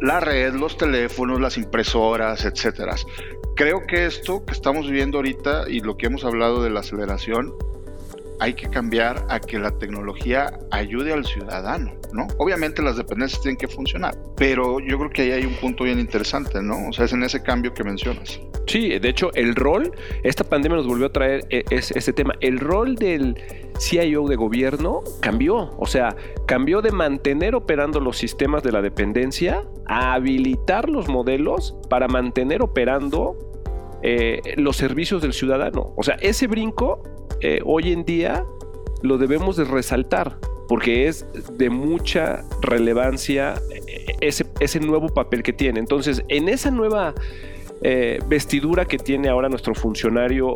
[0.00, 2.96] La red, los teléfonos, las impresoras, etcétera.
[3.54, 7.54] Creo que esto que estamos viviendo ahorita y lo que hemos hablado de la aceleración
[8.40, 12.26] hay que cambiar a que la tecnología ayude al ciudadano, ¿no?
[12.38, 16.00] Obviamente las dependencias tienen que funcionar, pero yo creo que ahí hay un punto bien
[16.00, 16.88] interesante, ¿no?
[16.88, 18.40] O sea, es en ese cambio que mencionas.
[18.66, 22.58] Sí, de hecho, el rol, esta pandemia nos volvió a traer e, ese tema, el
[22.58, 23.36] rol del
[23.78, 26.14] CIO de gobierno cambió, o sea,
[26.46, 32.62] cambió de mantener operando los sistemas de la dependencia a habilitar los modelos para mantener
[32.62, 33.36] operando
[34.02, 35.92] eh, los servicios del ciudadano.
[35.96, 37.02] O sea, ese brinco
[37.40, 38.44] eh, hoy en día
[39.02, 41.26] lo debemos de resaltar porque es
[41.58, 45.80] de mucha relevancia eh, ese, ese nuevo papel que tiene.
[45.80, 47.14] Entonces, en esa nueva
[47.82, 50.54] eh, vestidura que tiene ahora nuestro funcionario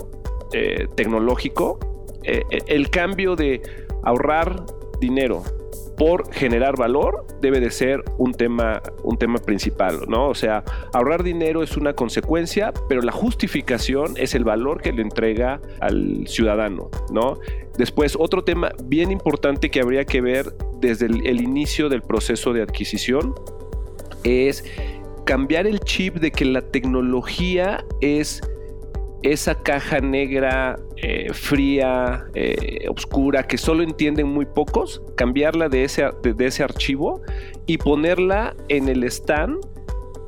[0.94, 1.78] tecnológico,
[2.22, 3.60] el cambio de
[4.04, 4.64] ahorrar
[5.00, 5.42] dinero
[5.96, 10.28] por generar valor debe de ser un tema, un tema principal, ¿no?
[10.28, 10.62] O sea,
[10.92, 16.26] ahorrar dinero es una consecuencia, pero la justificación es el valor que le entrega al
[16.28, 17.38] ciudadano, ¿no?
[17.78, 22.62] Después, otro tema bien importante que habría que ver desde el inicio del proceso de
[22.62, 23.34] adquisición
[24.22, 24.64] es
[25.26, 28.40] cambiar el chip de que la tecnología es
[29.22, 36.04] esa caja negra, eh, fría, eh, oscura, que solo entienden muy pocos, cambiarla de ese,
[36.22, 37.20] de, ese archivo
[37.66, 39.58] y ponerla en el stand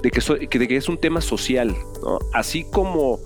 [0.03, 1.75] de que, de que es un tema social,
[2.33, 3.21] Así como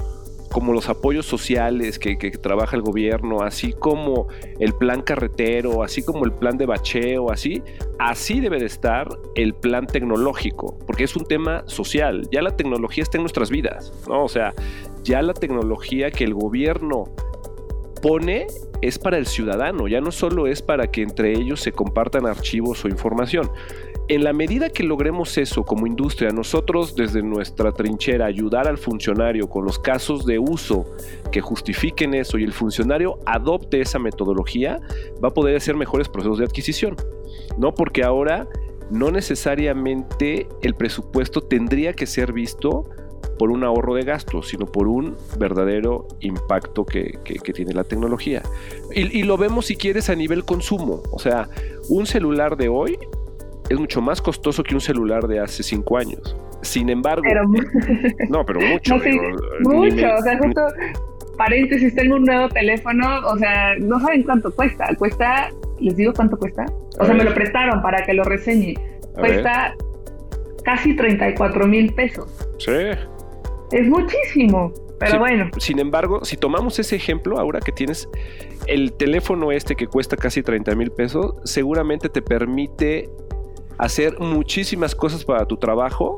[0.52, 6.24] como los apoyos sociales que, trabaja el gobierno, así como el plan carretero, así como
[6.24, 7.62] el plan de bacheo, así,
[7.98, 12.28] así debe de estar el plan tecnológico, porque es un tema social.
[12.30, 14.24] Ya la tecnología está en nuestras vidas, ¿no?
[14.24, 14.54] O sea,
[15.02, 17.04] ya la tecnología que el gobierno
[18.02, 18.46] pone
[18.82, 22.84] es para el ciudadano, ya no solo es para que entre ellos se compartan archivos
[22.84, 23.50] o información
[24.08, 29.48] en la medida que logremos eso como industria, nosotros desde nuestra trinchera ayudar al funcionario
[29.48, 30.86] con los casos de uso
[31.30, 34.80] que justifiquen eso y el funcionario adopte esa metodología,
[35.22, 36.96] va a poder hacer mejores procesos de adquisición.
[37.58, 38.48] No porque ahora
[38.90, 42.84] no necesariamente el presupuesto tendría que ser visto
[43.38, 47.18] por un ahorro de gastos, sino por un verdadero impacto que,
[47.54, 48.42] tiene la tecnología.
[48.94, 51.02] Y, lo vemos si quieres a nivel consumo.
[51.10, 51.48] O sea,
[51.88, 52.98] un celular de hoy
[53.68, 56.36] es mucho más costoso que un celular de hace cinco años.
[56.62, 57.22] Sin embargo,
[58.28, 58.96] no, pero mucho.
[59.64, 60.62] mucho, o sea, justo
[61.36, 64.88] paréntesis, tengo un nuevo teléfono, o sea, no saben cuánto cuesta.
[64.96, 66.66] Cuesta, les digo cuánto cuesta.
[66.98, 68.74] O sea, me lo prestaron para que lo reseñe.
[69.14, 69.74] cuesta
[70.64, 72.30] casi 34 mil pesos.
[72.58, 72.72] Sí.
[73.72, 74.72] Es muchísimo.
[74.98, 75.50] Pero bueno.
[75.58, 78.08] Sin embargo, si tomamos ese ejemplo, ahora que tienes
[78.68, 83.10] el teléfono este que cuesta casi 30 mil pesos, seguramente te permite
[83.82, 86.14] hacer muchísimas cosas para tu trabajo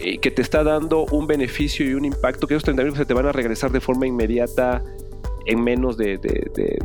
[0.00, 3.04] y que te está dando un beneficio y un impacto que esos 30 mil se
[3.04, 4.82] te van a regresar de forma inmediata
[5.46, 6.18] en menos de,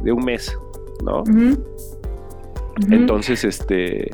[0.05, 0.55] un mes,
[1.03, 1.23] ¿no?
[2.91, 4.11] Entonces, este,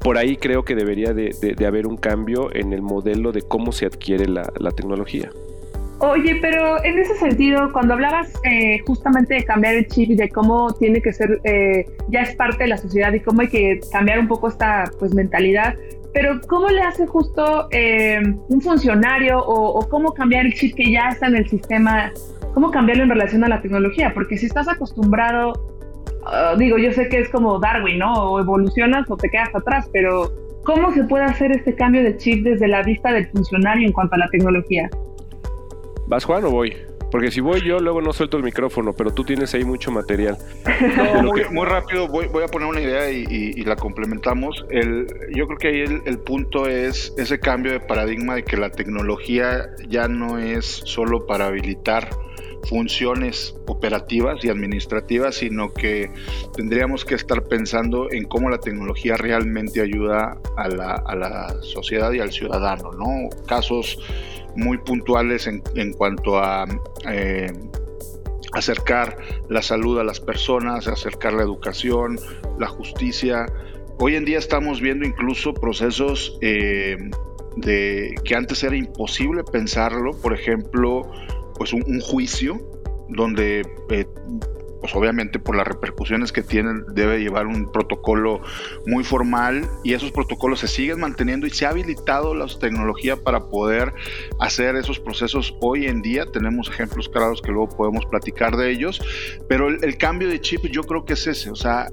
[0.00, 3.86] por ahí creo que debería de, haber un cambio en el modelo de cómo se
[3.86, 5.30] adquiere la tecnología.
[6.04, 10.28] Oye, pero en ese sentido, cuando hablabas eh, justamente de cambiar el chip y de
[10.30, 13.78] cómo tiene que ser, eh, ya es parte de la sociedad y cómo hay que
[13.92, 15.76] cambiar un poco esta pues mentalidad,
[16.12, 21.10] pero ¿cómo le hace justo eh, un funcionario o, cómo cambiar el chip que ya
[21.10, 22.12] está en el sistema?
[22.52, 24.12] ¿Cómo cambiarlo en relación a la tecnología?
[24.12, 25.52] Porque si estás acostumbrado,
[26.26, 28.12] ah, digo, yo sé que es como Darwin, ¿no?
[28.12, 30.32] O evolucionas o te quedas atrás, pero
[30.64, 34.16] ¿cómo se puede hacer este cambio de chip desde la vista del funcionario en cuanto
[34.16, 34.90] a la tecnología?
[36.06, 36.76] ¿Vas Juan o voy?
[37.12, 40.38] Porque si voy yo, luego no suelto el micrófono, pero tú tienes ahí mucho material.
[40.96, 44.64] No, muy, rápido, voy, a poner una idea y, la complementamos.
[44.70, 48.70] El, yo creo que ahí el, punto es ese cambio de paradigma de que la
[48.70, 52.08] tecnología ya no es solo para habilitar
[52.64, 56.10] funciones operativas y administrativas, sino que
[56.54, 62.10] tendríamos que estar pensando en cómo la tecnología realmente ayuda a la, a la sociedad
[62.12, 63.28] y al ciudadano, ¿no?
[63.46, 63.98] Casos
[64.56, 66.66] muy puntuales en, cuanto a
[67.08, 67.52] eh,
[68.52, 69.16] acercar
[69.48, 72.18] la salud a las personas, acercar la educación,
[72.58, 73.46] la justicia.
[73.98, 76.96] Hoy en día estamos viendo incluso procesos eh,
[77.56, 81.10] de que antes era imposible pensarlo, por ejemplo,
[81.56, 82.60] pues un, juicio
[83.08, 84.06] donde eh,
[84.82, 88.42] pues obviamente por las repercusiones que tienen debe llevar un protocolo
[88.84, 93.48] muy formal y esos protocolos se siguen manteniendo y se ha habilitado la tecnología para
[93.48, 93.94] poder
[94.40, 96.26] hacer esos procesos hoy en día.
[96.26, 99.00] Tenemos ejemplos claros que luego podemos platicar de ellos,
[99.48, 101.86] pero el, cambio de chip yo creo que es ese, o sea,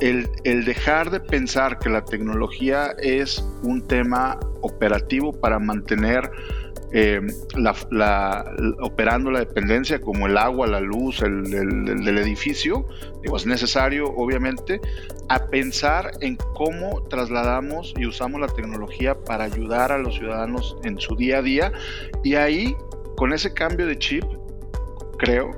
[0.00, 6.28] el, el, dejar de pensar que la tecnología es un tema operativo para mantener
[6.92, 7.20] eh,
[8.80, 12.86] operando la dependencia como el agua, la luz, el, edificio,
[13.22, 14.80] digo, es necesario obviamente
[15.28, 20.98] a pensar en cómo trasladamos y usamos la tecnología para ayudar a los ciudadanos en
[21.00, 21.72] su día a día.
[22.22, 22.76] Y ahí
[23.16, 24.24] con ese cambio de chip
[25.18, 25.50] creo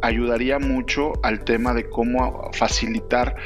[0.00, 3.36] ayudaría mucho al tema de cómo facilitar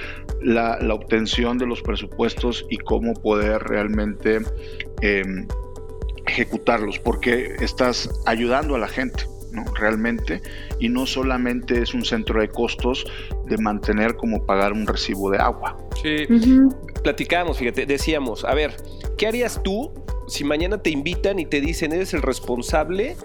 [0.40, 4.40] la, obtención de los presupuestos y cómo poder realmente
[5.02, 5.22] eh,
[6.26, 9.24] ejecutarlos porque estás ayudando a la gente.
[9.52, 9.64] ¿no?
[9.74, 10.42] realmente
[10.78, 13.06] y no solamente es un centro de costos
[13.46, 15.76] de mantener como pagar un recibo de agua.
[16.02, 16.26] Sí,
[17.02, 18.76] platicamos, fíjate, decíamos, a ver,
[19.16, 19.92] ¿qué harías tú
[20.26, 23.16] si mañana te invitan y te dicen eres el responsable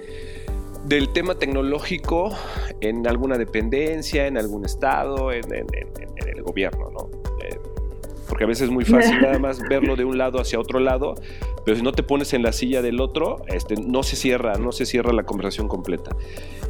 [0.86, 2.36] del tema tecnológico
[2.80, 7.10] en alguna dependencia, en algún estado, en, el gobierno, ¿no?
[8.32, 11.16] Porque a veces es muy fácil nada más verlo de un lado hacia otro lado,
[11.66, 14.72] pero si no te pones en la silla del otro, este, no se cierra, no
[14.72, 16.16] se cierra la conversación completa.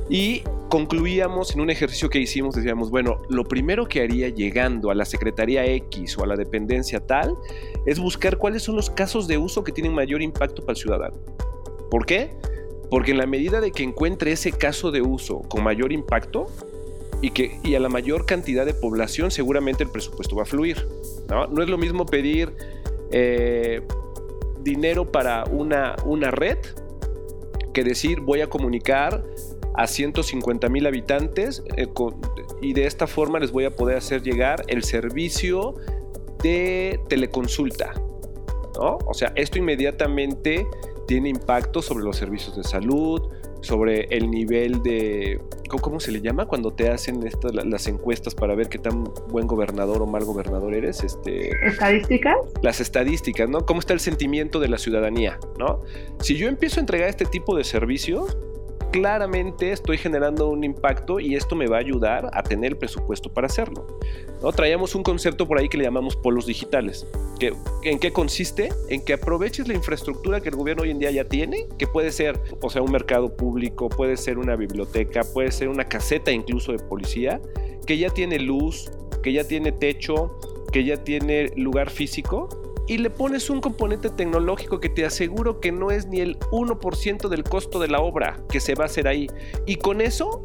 [0.09, 4.95] Y concluíamos en un ejercicio que hicimos, decíamos, bueno, lo primero que haría llegando a
[4.95, 7.35] la Secretaría X o a la dependencia tal
[7.85, 11.17] es buscar cuáles son los casos de uso que tienen mayor impacto para el ciudadano.
[11.91, 12.31] ¿Por qué?
[12.89, 16.47] Porque en la medida de que encuentre ese caso de uso con mayor impacto,
[17.21, 20.87] y, que, y a la mayor cantidad de población seguramente el presupuesto va a fluir.
[21.29, 22.53] No, es lo mismo pedir
[23.11, 23.81] eh,
[24.61, 26.57] dinero para una, una red
[27.73, 29.23] que decir voy a comunicar
[29.75, 31.87] a 150 mil habitantes eh,
[32.61, 35.75] y de esta forma les voy a poder hacer llegar el servicio
[36.43, 37.93] de teleconsulta.
[38.75, 38.97] ¿no?
[39.05, 40.65] O sea, esto inmediatamente
[41.07, 43.21] tiene impacto sobre los servicios de salud,
[43.61, 45.39] sobre el nivel de,
[45.69, 46.47] ¿cómo se le llama?
[46.47, 50.73] Cuando te hacen estas, las encuestas para ver qué tan buen gobernador o mal gobernador
[50.73, 51.03] eres.
[51.03, 52.35] Este, ¿Estadísticas?
[52.61, 53.65] Las estadísticas, ¿no?
[53.65, 55.81] ¿Cómo está el sentimiento de la ciudadanía, ¿no?
[56.19, 58.37] Si yo empiezo a entregar este tipo de servicios,
[58.91, 63.33] claramente estoy generando un impacto y esto me va a ayudar a tener el presupuesto
[63.33, 63.87] para hacerlo.
[64.41, 64.51] ¿no?
[64.51, 67.07] Traíamos un concepto por ahí que le llamamos polos digitales.
[67.39, 68.69] Que, ¿En qué consiste?
[68.89, 72.11] En que aproveches la infraestructura que el gobierno hoy en día ya tiene, que puede
[72.11, 76.71] ser, o sea, un mercado público, puede ser una biblioteca, puede ser una caseta incluso
[76.71, 77.41] de policía,
[77.87, 78.91] que ya tiene luz,
[79.23, 80.37] que ya tiene techo,
[80.71, 85.71] que ya tiene lugar físico y le pones un componente tecnológico que te aseguro que
[85.71, 89.07] no es ni el 1% del costo de la obra que se va a hacer
[89.07, 89.27] ahí.
[89.65, 90.43] Y con eso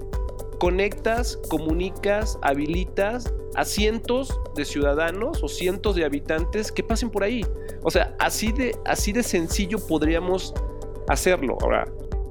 [0.61, 7.44] conectas, comunicas, habilitas a cientos de ciudadanos o cientos de habitantes que pasen por ahí.
[7.82, 10.55] O sea, así de, así de sencillo podríamos
[11.09, 11.59] hacerlo.
[11.62, 11.88] Ahora,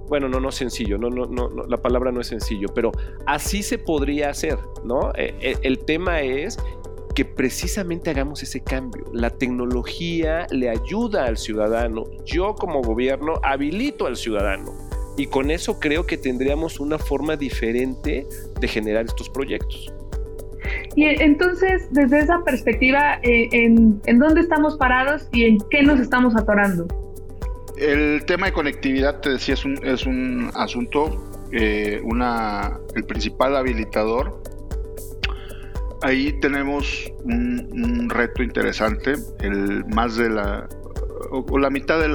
[0.07, 2.91] bueno, no, no sencillo, no, no, no, la palabra no es sencillo, pero
[3.25, 5.11] así se podría hacer, ¿no?
[5.15, 6.57] Eh, eh, el tema es
[7.15, 9.05] que precisamente hagamos ese cambio.
[9.13, 12.03] La tecnología le ayuda al ciudadano.
[12.25, 14.73] Yo como gobierno habilito al ciudadano.
[15.17, 18.27] Y con eso creo que tendríamos una forma diferente
[18.59, 19.93] de generar estos proyectos.
[20.95, 26.35] Y entonces, desde esa perspectiva, eh, ¿en, dónde estamos parados y en qué nos estamos
[26.35, 26.85] atorando?
[27.77, 33.55] El tema de conectividad, te decía, es un, es un asunto, eh, una, el principal
[33.55, 34.41] habilitador
[36.05, 39.15] ahí tenemos un, reto interesante.
[39.39, 40.69] El más de la
[41.31, 42.07] o, la mitad de,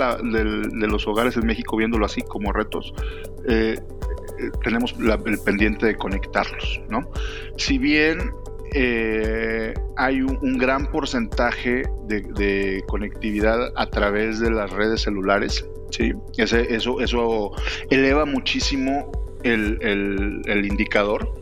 [0.89, 2.95] los hogares en México viéndolo así como retos.
[3.49, 3.79] Eh,
[4.39, 7.11] eh, tenemos el pendiente de conectarlos, ¿no?
[7.57, 8.31] Si bien
[8.75, 16.13] eh, hay un, gran porcentaje de, conectividad a través de las redes celulares, ¿sí?
[16.37, 17.51] eso, eso
[17.91, 19.11] eleva muchísimo
[19.43, 21.35] el indicador,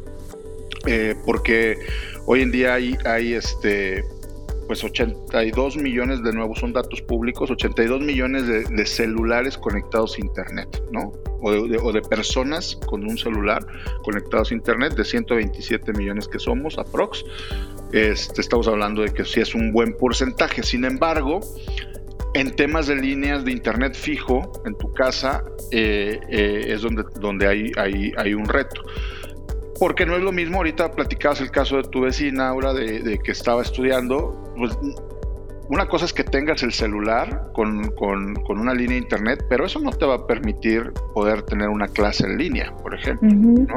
[1.26, 1.76] porque
[2.30, 4.04] Hoy en día hay, este,
[4.66, 10.82] pues 82 millones de nuevos, son datos públicos, 82 millones de, celulares conectados a Internet,
[10.92, 11.14] ¿no?
[11.40, 13.66] O de, personas con un celular
[14.02, 17.24] conectados a Internet, de 127 millones que somos, aprox.
[17.92, 20.62] Este, estamos hablando de que sí es un buen porcentaje.
[20.62, 21.40] Sin embargo,
[22.34, 27.46] en temas de líneas de Internet fijo en tu casa eh, eh, es donde, donde
[27.46, 28.82] hay, hay, hay un reto
[29.78, 33.32] porque no es lo mismo, ahorita platicabas el caso de tu vecina, ahora de, que
[33.32, 34.76] estaba estudiando, pues
[35.68, 37.92] una cosa es que tengas el celular con,
[38.48, 42.24] una línea de internet, pero eso no te va a permitir poder tener una clase
[42.24, 43.76] en línea, por ejemplo, ¿no?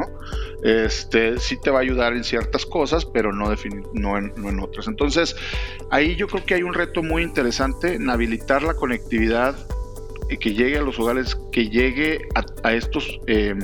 [0.62, 3.52] Este, sí te va a ayudar en ciertas cosas, pero no,
[3.92, 4.88] no, en, no en otras.
[4.88, 5.36] Entonces,
[5.90, 9.54] ahí yo creo que hay un reto muy interesante en habilitar la conectividad
[10.30, 12.26] y que llegue a los hogares, que llegue
[12.62, 13.20] a, estos...
[13.26, 13.54] Eh,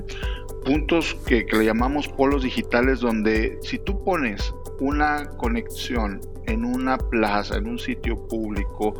[0.64, 7.56] puntos que, le llamamos polos digitales donde si tú pones una conexión en una plaza,
[7.56, 8.94] en un sitio público,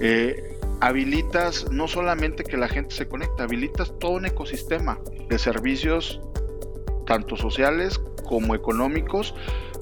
[0.00, 4.98] eh, habilitas no solamente que la gente se conecte, habilitas todo un ecosistema
[5.28, 6.20] de servicios,
[7.06, 9.34] tanto sociales como económicos,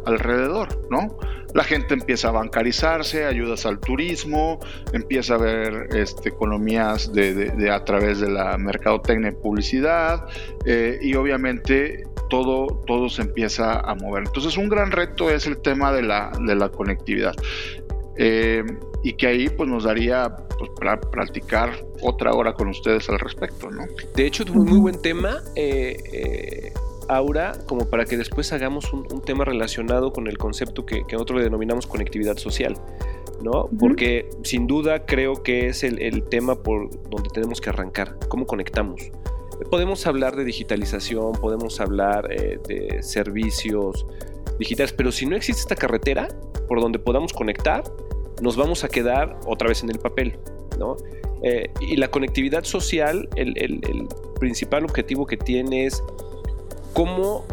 [0.07, 1.19] alrededor, ¿no?
[1.57, 4.61] La gente empieza a bancarizarse, ayudas al turismo,
[4.93, 10.27] empieza a ver este, economías de, a través de la mercadotecnia y publicidad,
[10.67, 14.25] eh, y obviamente todo, todo se empieza a mover.
[14.27, 17.35] Entonces un gran reto es el tema de la, de la conectividad.
[18.19, 18.63] Eh,
[19.03, 21.71] y que ahí pues nos daría pues, para practicar
[22.03, 23.85] otra hora con ustedes al respecto, ¿no?
[24.15, 25.39] De hecho, es un muy buen tema.
[25.55, 26.71] Eh,
[27.09, 31.45] Aura como para que después hagamos un, tema relacionado con el concepto que, nosotros le
[31.45, 32.75] denominamos conectividad social,
[33.43, 33.69] ¿no?
[33.79, 39.11] Porque sin duda creo que es el, tema por donde tenemos que arrancar, cómo conectamos.
[39.71, 44.07] Podemos hablar de digitalización, podemos hablar eh, de servicios
[44.59, 46.29] digitales, pero si no existe esta carretera
[46.69, 47.83] por donde podamos conectar,
[48.43, 50.39] nos vamos a quedar otra vez en el papel,
[50.79, 50.97] ¿no?
[51.43, 54.09] Eh, y la conectividad social, el, el,
[54.41, 56.03] principal objetivo que tiene es
[56.97, 57.45] cómo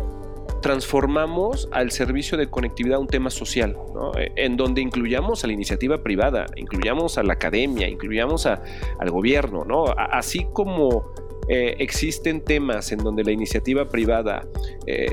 [0.62, 4.18] transformamos al servicio de conectividad un tema social, ¿no?
[4.18, 9.66] Eh, en donde incluyamos a la iniciativa privada, incluyamos a la academia, incluyamos al gobierno,
[9.66, 9.84] ¿no?
[9.98, 11.12] así como
[11.48, 14.48] eh, existen temas en donde la iniciativa privada,
[14.86, 15.08] eh,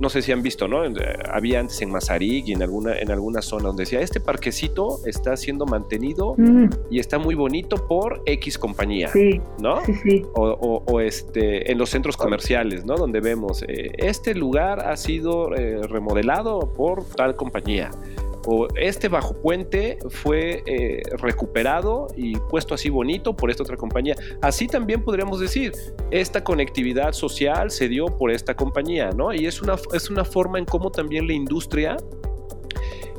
[0.00, 0.82] no sé si han visto, ¿no?
[1.30, 5.36] Había antes en Mazarik y en alguna, en alguna zona donde decía, este parquecito está
[5.36, 6.68] siendo mantenido mm.
[6.90, 9.10] y está muy bonito por X compañía,
[9.60, 9.84] ¿no?
[9.84, 10.22] Sí, sí.
[10.34, 12.96] O, este, en los centros comerciales, ¿no?
[12.96, 17.90] Donde vemos, eh, este lugar ha sido remodelado por tal compañía
[18.76, 24.16] este bajo puente fue eh, recuperado y puesto así bonito por esta otra compañía.
[24.40, 25.72] Así también podríamos decir,
[26.10, 29.32] esta conectividad social se dio por esta compañía, ¿no?
[29.34, 31.96] Y es una, es una forma en cómo también la industria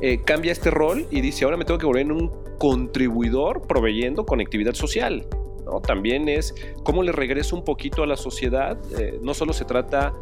[0.00, 4.24] eh, cambia este rol y dice, ahora me tengo que volver en un contribuidor proveyendo
[4.24, 5.26] conectividad social.
[5.64, 5.80] ¿no?
[5.80, 8.78] También es cómo le regreso un poquito a la sociedad.
[8.98, 10.14] Eh, no solo se trata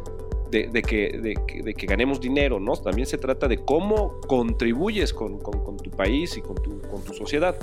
[0.51, 2.73] de, que, ganemos dinero, ¿no?
[2.73, 7.57] También se trata de cómo contribuyes con, tu país y con tu, sociedad.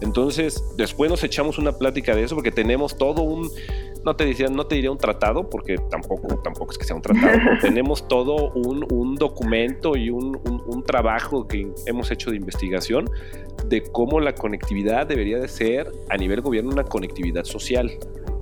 [0.00, 3.50] Entonces, después nos echamos una plática de eso porque tenemos todo un,
[4.04, 7.02] no te diría, no te diría un tratado, porque tampoco, tampoco es que sea un
[7.02, 10.40] tratado, tenemos todo un, documento y un,
[10.86, 13.08] trabajo que hemos hecho de investigación
[13.66, 17.90] de cómo la conectividad debería de ser a nivel gobierno una conectividad social,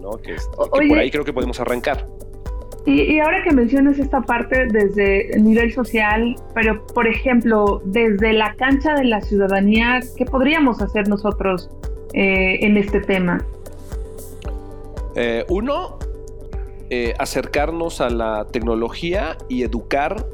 [0.01, 0.13] ¿no?
[0.19, 2.07] que por ahí creo que podemos arrancar.
[2.87, 8.55] Y, ahora que mencionas esta parte desde el nivel social, pero por ejemplo, desde la
[8.55, 11.69] cancha de la ciudadanía, ¿qué podríamos hacer nosotros
[12.15, 13.45] eh, en este tema?
[15.17, 15.99] Eh, uno,
[16.89, 20.27] eh, acercarnos a la tecnología y educar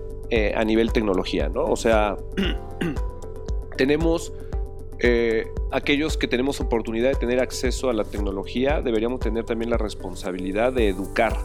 [0.57, 1.63] a nivel tecnología, ¿no?
[1.63, 2.17] O sea,
[3.77, 4.33] tenemos
[5.71, 10.73] aquellos que tenemos oportunidad de tener acceso a la tecnología, deberíamos tener también la responsabilidad
[10.73, 11.37] de educar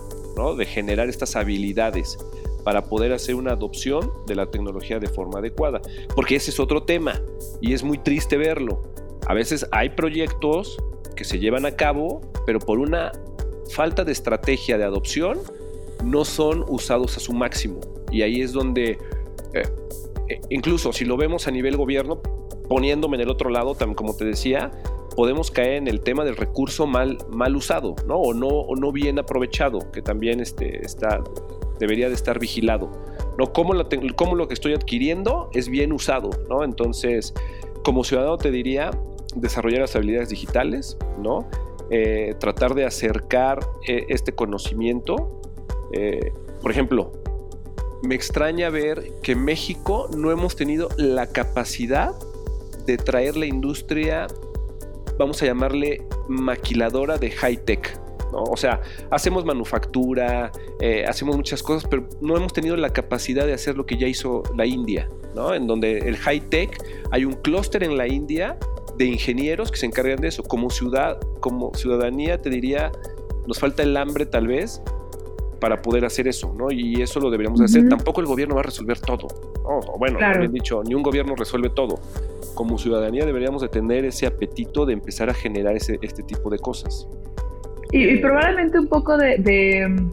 [0.55, 2.17] de generar estas habilidades
[2.63, 5.81] para poder hacer una adopción de la tecnología de forma adecuada.
[6.15, 7.21] Porque ese es otro tema
[7.61, 8.81] y es muy triste verlo.
[9.27, 10.77] A veces hay proyectos
[11.15, 13.11] que se llevan a cabo, pero por una
[13.71, 15.39] falta de estrategia de adopción
[16.03, 17.79] no son usados a su máximo.
[18.11, 18.97] Y ahí es donde,
[19.53, 19.63] eh,
[20.29, 22.21] eh, incluso si lo vemos a nivel gobierno,
[22.67, 24.71] poniéndome en el otro lado, como te decía,
[25.19, 28.15] podemos caer en el tema del recurso mal, mal usado, ¿no?
[28.15, 28.47] O, ¿no?
[28.47, 31.21] o no bien aprovechado, que también este, está,
[31.77, 32.89] debería de estar vigilado.
[33.37, 33.51] ¿no?
[33.51, 36.63] Cómo, la cómo lo que estoy adquiriendo es bien usado, ¿no?
[36.63, 37.33] Entonces,
[37.83, 38.91] como ciudadano te diría,
[39.35, 41.49] desarrollar las habilidades digitales, ¿no?
[41.89, 43.59] Eh, tratar de acercar
[43.89, 45.41] eh, este conocimiento.
[45.91, 47.11] Eh, por ejemplo,
[48.03, 52.15] me extraña ver que en México no hemos tenido la capacidad
[52.85, 54.25] de traer la industria
[55.19, 57.99] vamos a llamarle maquiladora de high tech.
[58.31, 58.43] ¿no?
[58.43, 63.53] O sea, hacemos manufactura, eh, hacemos muchas cosas, pero no hemos tenido la capacidad de
[63.53, 65.53] hacer lo que ya hizo la India, ¿no?
[65.53, 68.57] En donde el high tech, hay un clúster en la India
[68.97, 70.43] de ingenieros que se encargan de eso.
[70.43, 72.91] Como ciudad, como ciudadanía, te diría,
[73.45, 74.81] nos falta el hambre tal vez
[75.59, 76.71] para poder hacer eso, ¿no?
[76.71, 77.87] Y eso lo deberíamos hacer.
[77.87, 79.27] Tampoco el gobierno va a resolver todo.
[79.97, 80.39] Bueno, claro.
[80.39, 81.99] bien dicho, ni un gobierno resuelve todo
[82.59, 86.59] como ciudadanía deberíamos de tener ese apetito de empezar a generar ese, este tipo de
[86.59, 87.07] cosas.
[87.93, 90.11] Y, probablemente un poco de,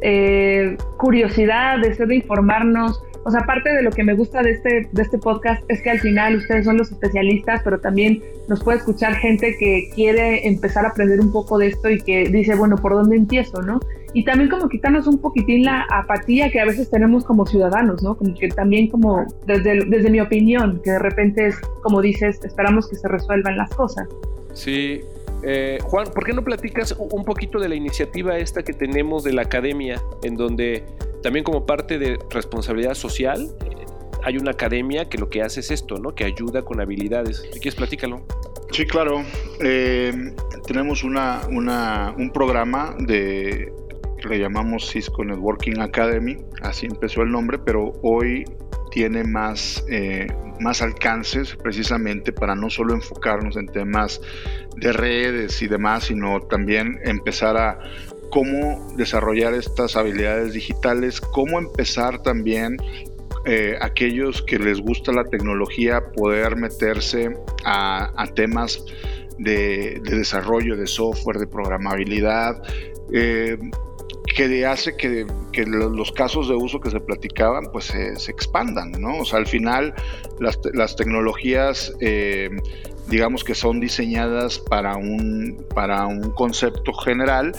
[0.00, 3.02] eh, curiosidad, deseo de informarnos.
[3.24, 5.90] O sea, aparte de lo que me gusta de este, de este podcast es que
[5.90, 10.84] al final ustedes son los especialistas, pero también nos puede escuchar gente que quiere empezar
[10.84, 13.80] a aprender un poco de esto y que dice, bueno, ¿por dónde empiezo, no?
[14.14, 18.16] y también como quitarnos un poquitín la apatía que a veces tenemos como ciudadanos, ¿no?
[18.16, 22.88] Como que también como desde, desde mi opinión, que de repente es, como dices, esperamos
[22.88, 24.08] que se resuelvan las cosas.
[24.52, 25.00] Sí.
[25.46, 29.32] Eh, Juan, ¿por qué no platicas un poquito de la iniciativa esta que tenemos de
[29.32, 30.84] la academia, en donde
[31.22, 33.84] también como parte de responsabilidad social, eh,
[34.22, 36.14] hay una academia que lo que hace es esto, ¿no?
[36.14, 37.42] Que ayuda con habilidades.
[37.52, 38.26] Quieres, platícalo.
[38.72, 39.22] Sí, claro.
[39.60, 40.34] Eh,
[40.66, 43.72] tenemos una, una, un programa de
[44.28, 48.44] le llamamos Cisco Networking Academy, así empezó el nombre, pero hoy
[48.90, 50.26] tiene más, eh,
[50.60, 54.20] más alcances precisamente para no solo enfocarnos en temas
[54.76, 57.78] de redes y demás, sino también empezar a
[58.30, 62.76] cómo desarrollar estas habilidades digitales, cómo empezar también
[63.46, 68.82] eh, aquellos que les gusta la tecnología poder meterse a, temas
[69.38, 72.62] de, desarrollo de software, de programabilidad,
[73.12, 73.58] eh,
[74.24, 75.26] que hace que,
[75.66, 78.92] los casos de uso que se platicaban pues se, expandan.
[79.04, 79.94] O sea, al final
[80.40, 82.50] las, tecnologías eh,
[83.08, 87.52] digamos que son diseñadas para un, para un concepto general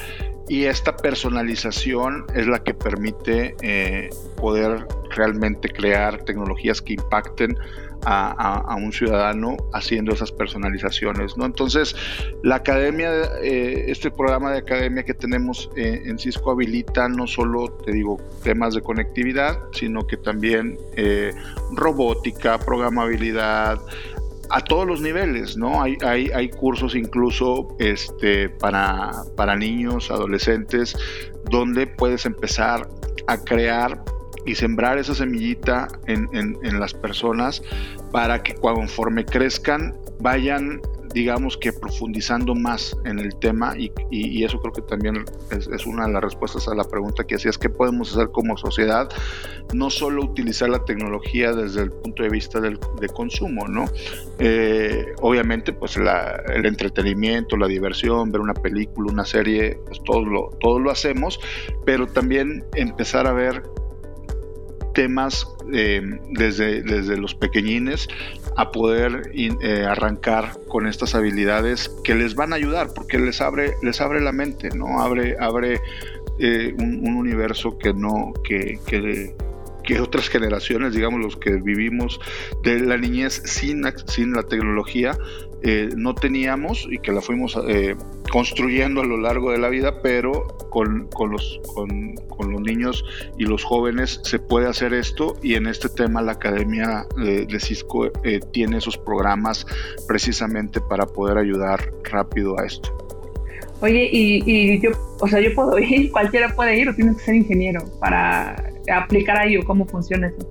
[0.47, 4.85] y esta personalización es la que permite eh, poder
[5.15, 7.57] realmente crear tecnologías que impacten
[8.05, 11.37] a, un ciudadano haciendo esas personalizaciones.
[11.37, 11.45] ¿no?
[11.45, 11.95] Entonces,
[12.43, 17.69] la academia, eh, este programa de academia que tenemos eh, en Cisco habilita no solo,
[17.85, 20.77] te digo, temas de conectividad, sino que también
[21.73, 23.79] robótica, programabilidad,
[24.49, 25.81] a todos los niveles, ¿no?
[25.81, 30.95] Hay, hay, hay cursos incluso este, para, para niños, adolescentes,
[31.49, 32.87] donde puedes empezar
[33.27, 34.03] a crear
[34.45, 37.63] y sembrar esa semillita en, en, las personas
[38.11, 40.81] para que conforme crezcan vayan
[41.15, 46.11] digamos que profundizando más en el tema y, eso creo que también es, una de
[46.11, 49.09] las respuestas a la pregunta que hacías, ¿qué podemos hacer como sociedad?
[49.73, 53.85] No solo utilizar la tecnología desde el punto de vista del, de consumo, ¿no?
[54.39, 60.49] Eh, obviamente, pues el entretenimiento, la diversión, ver una película, una serie, pues todo lo,
[60.59, 61.39] todo lo hacemos,
[61.85, 63.63] pero también empezar a ver
[64.95, 68.07] temas eh, desde, desde los pequeñines
[68.57, 73.73] a poder eh, arrancar con estas habilidades que les van a ayudar porque les abre
[73.83, 75.81] les abre la mente no abre abre
[76.39, 79.35] eh, un, universo que no que, que,
[79.85, 82.19] que otras generaciones, digamos los que vivimos
[82.63, 85.17] de la niñez sin, sin la tecnología,
[85.67, 87.95] eh, no teníamos y que la fuimos eh,
[88.31, 93.03] construyendo a lo largo de la vida, pero con, con los, con, con, los niños
[93.39, 98.11] y los jóvenes se puede hacer esto y en este tema la Academia de, Cisco
[98.23, 99.65] eh, tiene esos programas
[100.07, 102.95] precisamente para poder ayudar rápido a esto.
[103.81, 107.23] Oye, y, y, yo, o sea, yo puedo ir, cualquiera puede ir o tienes que
[107.23, 110.47] ser ingeniero para aplicar ahí o cómo funciona eso.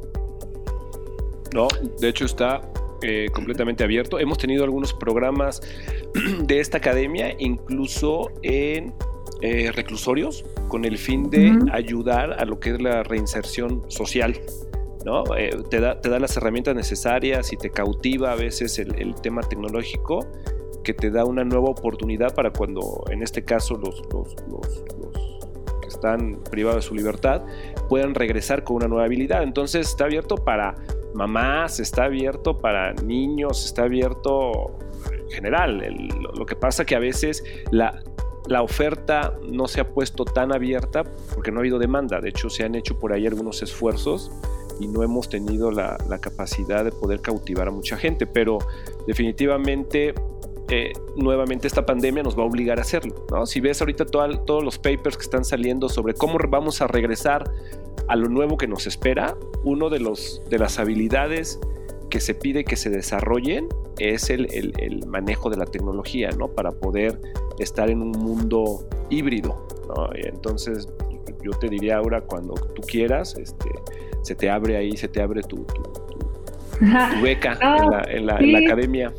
[1.54, 1.68] No,
[2.00, 2.60] de hecho está
[3.04, 4.18] eh, completamente abierto.
[4.18, 5.60] Hemos tenido algunos programas
[6.46, 8.94] de esta academia, incluso en
[9.42, 14.40] eh, reclusorios, con el fin de ayudar a lo que es la reinserción social.
[15.04, 15.22] ¿no?
[15.36, 19.42] Eh, te, da, te, da, las herramientas necesarias y te cautiva a veces el, tema
[19.42, 20.26] tecnológico
[20.82, 24.82] que te da una nueva oportunidad para cuando, en este caso, los, los,
[25.82, 27.42] que están privados de su libertad
[27.90, 29.42] puedan regresar con una nueva habilidad.
[29.42, 30.74] Entonces está abierto para
[31.14, 34.78] mamás, está abierto para niños, está abierto
[35.10, 35.82] en general.
[36.34, 38.02] lo, que pasa que a veces la,
[38.46, 41.04] la oferta no se ha puesto tan abierta
[41.34, 42.20] porque no ha habido demanda.
[42.20, 44.30] De hecho, se han hecho por ahí algunos esfuerzos
[44.80, 48.26] y no hemos tenido la, capacidad de poder cautivar a mucha gente.
[48.26, 48.58] Pero
[49.06, 50.14] definitivamente,
[50.70, 53.14] eh, nuevamente esta pandemia nos va a obligar a hacerlo.
[53.46, 57.44] Si ves ahorita todos los papers que están saliendo sobre cómo vamos a regresar
[58.08, 61.58] a lo nuevo que nos espera, uno de, los, de las habilidades
[62.10, 66.48] que se pide que se desarrollen es el, el, manejo de la tecnología, ¿no?
[66.48, 67.20] Para poder
[67.58, 70.08] estar en un mundo híbrido, ¿no?
[70.14, 70.88] entonces,
[71.42, 73.70] yo te diría ahora, cuando tú quieras, este,
[74.22, 75.66] se te abre ahí, se te abre tu,
[77.22, 77.58] beca
[78.08, 79.12] en, la, academia.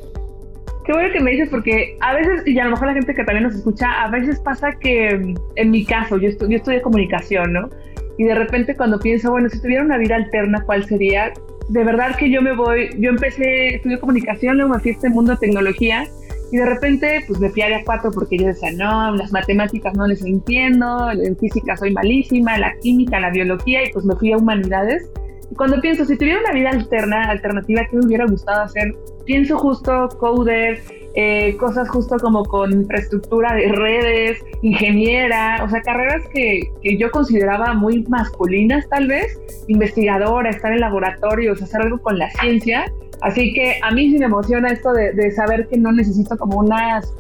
[0.85, 3.23] Qué bueno que me dices, porque a veces, y a lo mejor la gente que
[3.23, 7.69] también nos escucha, a veces pasa que, en mi caso, yo, yo estudié comunicación, ¿no?
[8.17, 11.33] y de repente cuando pienso, bueno, si tuviera una vida alterna, ¿cuál sería?
[11.69, 15.09] De verdad que yo me voy, yo empecé, estudié comunicación, luego me fui a este
[15.09, 16.07] mundo de tecnología
[16.51, 19.93] y de repente pues me fui a área 4 porque yo decía, no, las matemáticas
[19.95, 24.31] no les entiendo, en física soy malísima, la química, la biología y pues me fui
[24.31, 25.09] a humanidades.
[25.51, 28.93] Y cuando pienso, si tuviera una vida alterna, alternativa, ¿qué me hubiera gustado hacer?
[29.25, 30.81] Pienso justo coder,
[31.15, 37.09] eh, cosas justo como con infraestructura de redes, ingeniera, o sea, carreras que, que, yo
[37.09, 42.85] consideraba muy masculinas tal vez, investigadora, estar en laboratorios, hacer algo con la ciencia.
[43.21, 46.59] Así que a mí sí me emociona esto de, de saber que no necesito como
[46.59, 47.11] unas,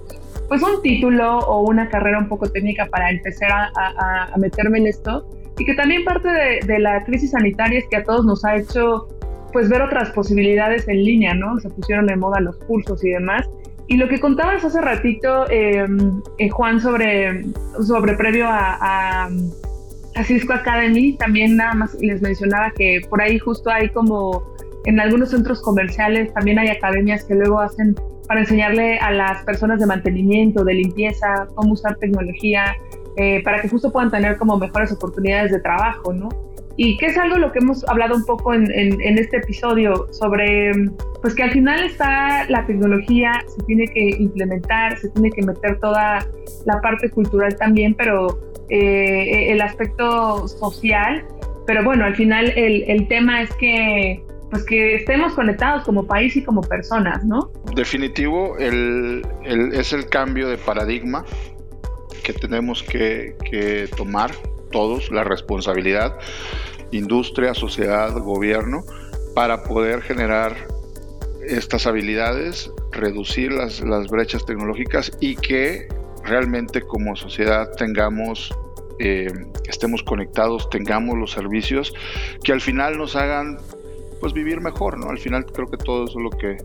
[0.47, 3.71] pues un título o una carrera un poco técnica para empezar a,
[4.31, 5.27] a, meterme en esto.
[5.57, 8.57] Y que también parte de, de la crisis sanitaria es que a todos nos ha
[8.57, 9.07] hecho
[9.55, 11.57] pues ver otras posibilidades en línea, ¿no?
[11.61, 13.49] Se pusieron de moda los cursos y demás.
[13.87, 17.45] Y lo que contabas hace ratito, em, eh, Juan, sobre,
[17.79, 23.69] sobre previo a, a, Cisco Academy, también nada más les mencionaba que por ahí justo
[23.69, 24.43] hay como
[24.83, 27.95] en algunos centros comerciales también hay academias que luego hacen
[28.27, 32.75] para enseñarle a las personas de mantenimiento, de limpieza, cómo usar tecnología,
[33.15, 36.27] eh, para que justo puedan tener como mejores oportunidades de trabajo, ¿no?
[36.77, 38.67] Y que es algo lo que hemos hablado un poco en,
[39.17, 40.71] este episodio sobre,
[41.21, 45.79] pues que al final está la tecnología, se tiene que implementar, se tiene que meter
[45.79, 46.27] toda
[46.65, 51.25] la parte cultural también, pero eh, el aspecto social,
[51.65, 56.43] pero bueno, al final el, tema es que pues que estemos conectados como país y
[56.43, 57.51] como personas, ¿no?
[57.75, 61.25] Definitivo, el, el, es el cambio de paradigma
[62.23, 64.31] que tenemos que tomar
[64.75, 66.19] todos la responsabilidad,
[66.91, 68.83] industria, sociedad, gobierno,
[69.33, 70.67] para poder generar
[71.47, 75.87] estas habilidades, reducir las, las brechas tecnológicas y que
[76.25, 78.53] realmente como sociedad tengamos,
[78.99, 79.31] eh,
[79.65, 81.93] estemos conectados, tengamos los servicios
[82.43, 83.57] que al final nos hagan
[84.19, 85.09] pues vivir mejor, ¿no?
[85.09, 86.57] Al final creo que todo eso es lo que,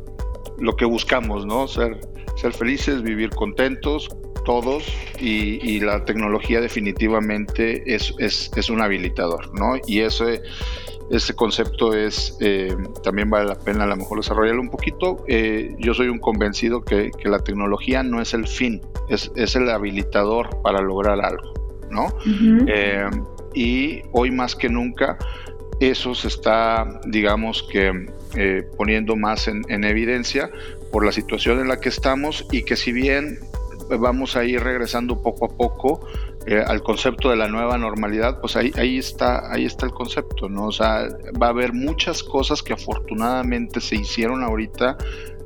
[0.59, 1.69] lo que buscamos, ¿no?
[1.69, 2.01] Ser,
[2.35, 4.09] ser felices, vivir contentos,
[4.45, 4.85] todos
[5.19, 9.75] y, la tecnología definitivamente es, es, un habilitador, ¿no?
[9.87, 10.43] Y ese,
[11.11, 15.25] ese concepto es, eh, también vale la pena a lo mejor desarrollarlo un poquito.
[15.27, 19.69] Eh, yo soy un convencido que, la tecnología no es el fin, es, es el
[19.71, 21.53] habilitador para lograr algo,
[21.91, 22.15] ¿no?
[22.67, 23.09] Eh,
[23.55, 25.19] y hoy más que nunca
[25.81, 28.07] eso se está, digamos que,
[28.77, 30.51] poniendo más en, en, evidencia
[30.93, 33.39] por la situación en la que estamos y que si bien
[33.99, 36.07] vamos a ir regresando poco a poco
[36.47, 40.49] eh, al concepto de la nueva normalidad, pues ahí, ahí, está, ahí está el concepto,
[40.49, 40.67] ¿no?
[40.67, 41.09] O sea,
[41.41, 44.97] va a haber muchas cosas que afortunadamente se hicieron ahorita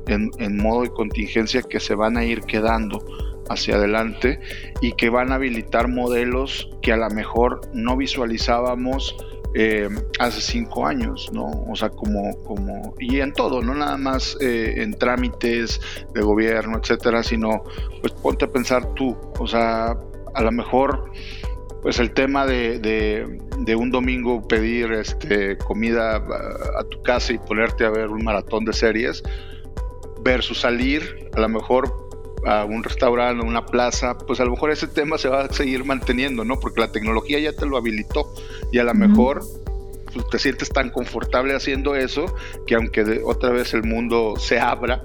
[0.07, 3.03] en, en modo de contingencia que se van a ir quedando
[3.49, 4.39] hacia adelante
[4.81, 9.15] y que van a habilitar modelos que a lo mejor no visualizábamos
[9.57, 9.87] eh,
[10.19, 11.45] hace cinco años, ¿no?
[11.45, 15.79] O sea, como, como, y en todo, no nada más eh, en trámites
[16.13, 17.63] de gobierno, etcétera, sino,
[18.01, 19.97] pues ponte a pensar tú, o sea,
[20.33, 21.09] a lo mejor,
[21.81, 27.37] pues el tema de, de, un domingo pedir este, comida a, a tu casa y
[27.37, 29.23] ponerte a ver un maratón de series,
[30.21, 32.04] versus salir, a lo mejor
[32.45, 35.53] a un restaurante, a una plaza, pues a lo mejor ese tema se va a
[35.53, 36.59] seguir manteniendo, ¿no?
[36.59, 38.33] Porque la tecnología ya te lo habilitó
[38.71, 39.43] y a lo mejor
[40.13, 42.33] pues, te sientes tan confortable haciendo eso
[42.67, 45.03] que aunque otra vez el mundo se abra,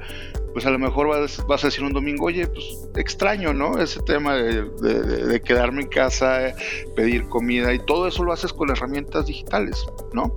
[0.53, 3.79] pues a lo mejor vas, vas, a decir un domingo, oye, pues extraño, ¿no?
[3.81, 6.55] Ese tema de, quedarme en casa,
[6.97, 10.37] pedir comida y todo eso lo haces con herramientas digitales, ¿no?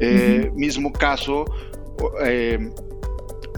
[0.00, 1.44] Eh, mismo caso,
[2.24, 2.70] eh,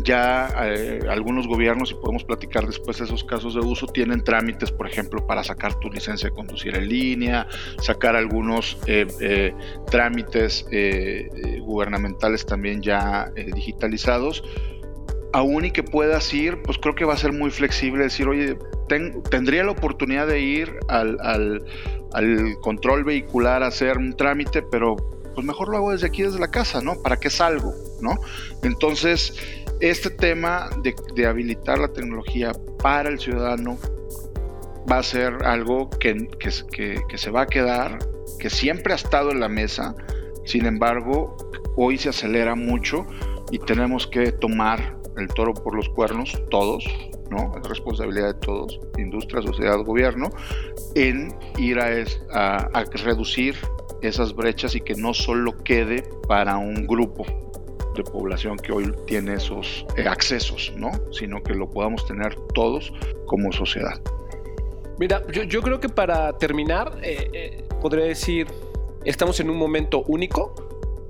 [0.06, 4.70] ya eh, algunos gobiernos, y podemos platicar después de esos casos de uso, tienen trámites,
[4.70, 7.46] por ejemplo, para sacar tu licencia de conducir en línea,
[7.82, 9.52] sacar algunos eh, eh,
[9.90, 10.64] trámites
[11.60, 14.42] gubernamentales también ya digitalizados.
[15.32, 18.56] Aún y que puedas ir, pues creo que va a ser muy flexible decir, oye,
[19.28, 21.64] tendría la oportunidad de ir al, al,
[22.12, 24.96] al control vehicular a hacer un trámite, pero
[25.34, 27.02] pues mejor lo hago desde aquí, desde la casa, ¿no?
[27.02, 27.74] ¿Para qué salgo?
[28.00, 28.16] ¿No?
[28.62, 29.34] Entonces,
[29.80, 32.52] este tema de, habilitar la tecnología
[32.82, 33.78] para el ciudadano
[34.90, 37.98] va a ser algo que, que, se va a quedar,
[38.38, 39.94] que siempre ha estado en la mesa,
[40.44, 41.36] sin embargo,
[41.76, 43.06] hoy se acelera mucho
[43.50, 46.84] y tenemos que tomar el toro por los cuernos, todos,
[47.30, 47.52] ¿no?
[47.60, 50.30] Es responsabilidad de todos, industria, sociedad, gobierno,
[50.94, 53.56] en ir a, a reducir
[54.02, 57.24] esas brechas y que no solo quede para un grupo
[57.96, 60.92] de población que hoy tiene esos eh, accesos, ¿no?
[61.12, 62.92] Sino que lo podamos tener todos
[63.26, 64.00] como sociedad.
[64.98, 68.46] Mira, yo, creo que para terminar, eh, eh, podría decir,
[69.04, 70.54] estamos en un momento único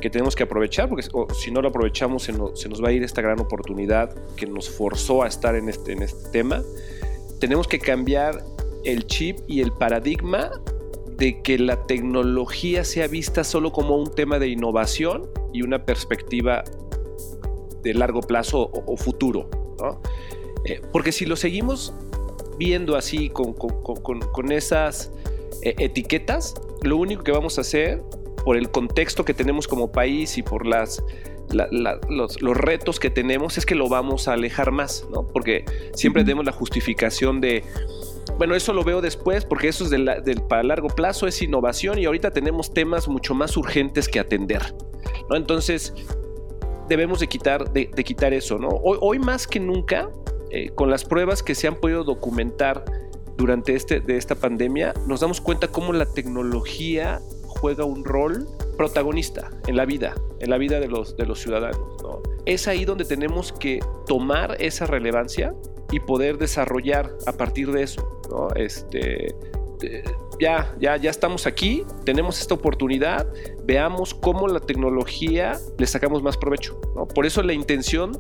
[0.00, 3.22] que tenemos que aprovechar, porque si no lo aprovechamos se nos, va a ir esta
[3.22, 6.62] gran oportunidad que nos forzó a estar en este, en este tema.
[7.38, 8.44] Tenemos que cambiar
[8.84, 10.50] el chip y el paradigma
[11.16, 16.64] de que la tecnología sea vista solo como un tema de innovación y una perspectiva
[17.82, 19.48] de largo plazo o, futuro.
[20.64, 21.94] Eh, porque si lo seguimos
[22.58, 25.12] viendo así con, esas
[25.62, 28.02] eh, etiquetas, lo único que vamos a hacer
[28.44, 31.02] por el contexto que tenemos como país y por las,
[32.08, 35.26] los, retos que tenemos es que lo vamos a alejar más, ¿no?
[35.26, 35.64] Porque
[35.94, 37.64] siempre tenemos la justificación de
[38.38, 42.04] bueno, eso lo veo después porque eso es del, para largo plazo, es innovación y
[42.04, 44.74] ahorita tenemos temas mucho más urgentes que atender.
[45.30, 45.36] ¿no?
[45.36, 45.94] Entonces,
[46.88, 48.58] debemos de quitar, de, quitar eso.
[48.58, 48.68] ¿no?
[48.68, 50.10] Hoy, más que nunca,
[50.50, 52.84] eh, con las pruebas que se han podido documentar
[53.36, 58.46] durante este, de esta pandemia, nos damos cuenta cómo la tecnología juega un rol
[58.76, 61.80] protagonista en la vida, en la vida de los, de los ciudadanos.
[62.44, 65.54] Es ahí donde tenemos que tomar esa relevancia
[65.92, 68.20] y poder desarrollar a partir de eso.
[68.30, 68.48] ¿no?
[68.54, 69.34] Este,
[70.40, 73.26] ya, ya, ya estamos aquí, tenemos esta oportunidad,
[73.64, 76.78] veamos cómo la tecnología le sacamos más provecho.
[77.14, 78.12] Por eso la intención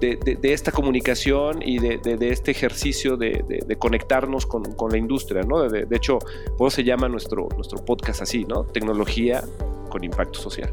[0.00, 5.42] de, esta comunicación y de, este ejercicio de, conectarnos con, la industria.
[5.42, 5.68] ¿no?
[5.68, 6.18] De, hecho,
[6.56, 8.64] por eso se llama nuestro, nuestro podcast así, ¿no?
[8.64, 9.44] Tecnología
[9.88, 10.72] con impacto social.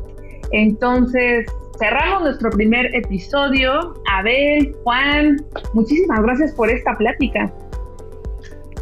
[0.52, 1.48] Entonces,
[1.84, 3.94] cerramos nuestro primer episodio.
[4.10, 7.54] Abel, Juan, muchísimas gracias por esta plática.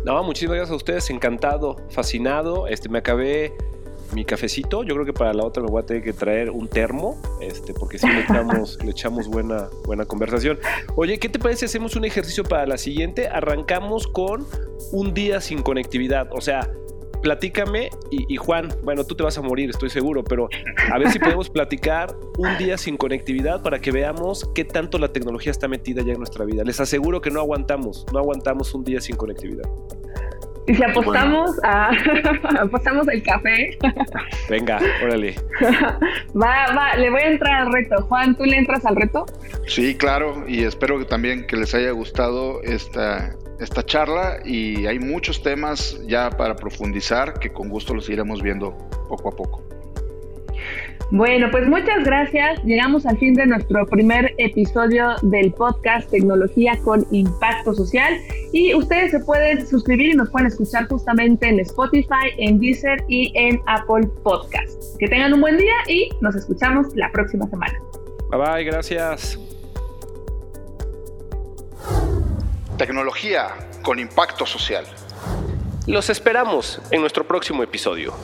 [0.06, 2.68] No, muchísimas gracias a ustedes, encantado, fascinado.
[2.68, 3.54] Este, me acabé
[4.14, 4.84] mi cafecito.
[4.84, 7.74] Yo creo que para la otra me voy a tener que traer un termo, este,
[7.74, 10.60] porque si le echamos, le echamos buena, buena conversación.
[10.96, 13.30] Oye, ¿qué te parece si hacemos un ejercicio para la siguiente?
[13.30, 14.46] Arrancamos con
[14.92, 16.30] un día sin conectividad.
[16.34, 16.70] O sea,
[17.22, 20.50] platícame y, Juan, bueno, tú te vas a morir, estoy seguro, pero
[20.92, 25.10] a ver si podemos platicar un día sin conectividad para que veamos qué tanto la
[25.10, 26.64] tecnología está metida ya en nuestra vida.
[26.64, 29.70] Les aseguro que no aguantamos, no aguantamos un día sin conectividad.
[30.68, 31.92] Y si apostamos a
[32.62, 33.78] apostamos el café.
[34.50, 35.36] Venga, órale.
[36.40, 38.04] Va, va, le voy a entrar al reto.
[38.04, 39.26] Juan, ¿tú le entras al reto?
[39.68, 45.00] Sí, claro, y espero que también que les haya gustado esta, esta charla y hay
[45.00, 48.76] muchos temas ya para profundizar que con gusto los iremos viendo
[49.08, 49.64] poco a poco.
[51.12, 52.64] Bueno, pues muchas gracias.
[52.64, 58.14] Llegamos al fin de nuestro primer episodio del podcast Tecnología con Impacto Social
[58.54, 63.34] y ustedes se pueden suscribir y nos pueden escuchar justamente en Spotify, en Deezer y
[63.36, 64.98] en Apple Podcast.
[65.00, 67.78] Que tengan un buen día y nos escuchamos la próxima semana.
[68.30, 69.38] Bye bye, gracias.
[72.82, 73.50] Tecnología
[73.84, 74.84] con impacto social.
[75.86, 78.16] Los esperamos en nuestro próximo episodio.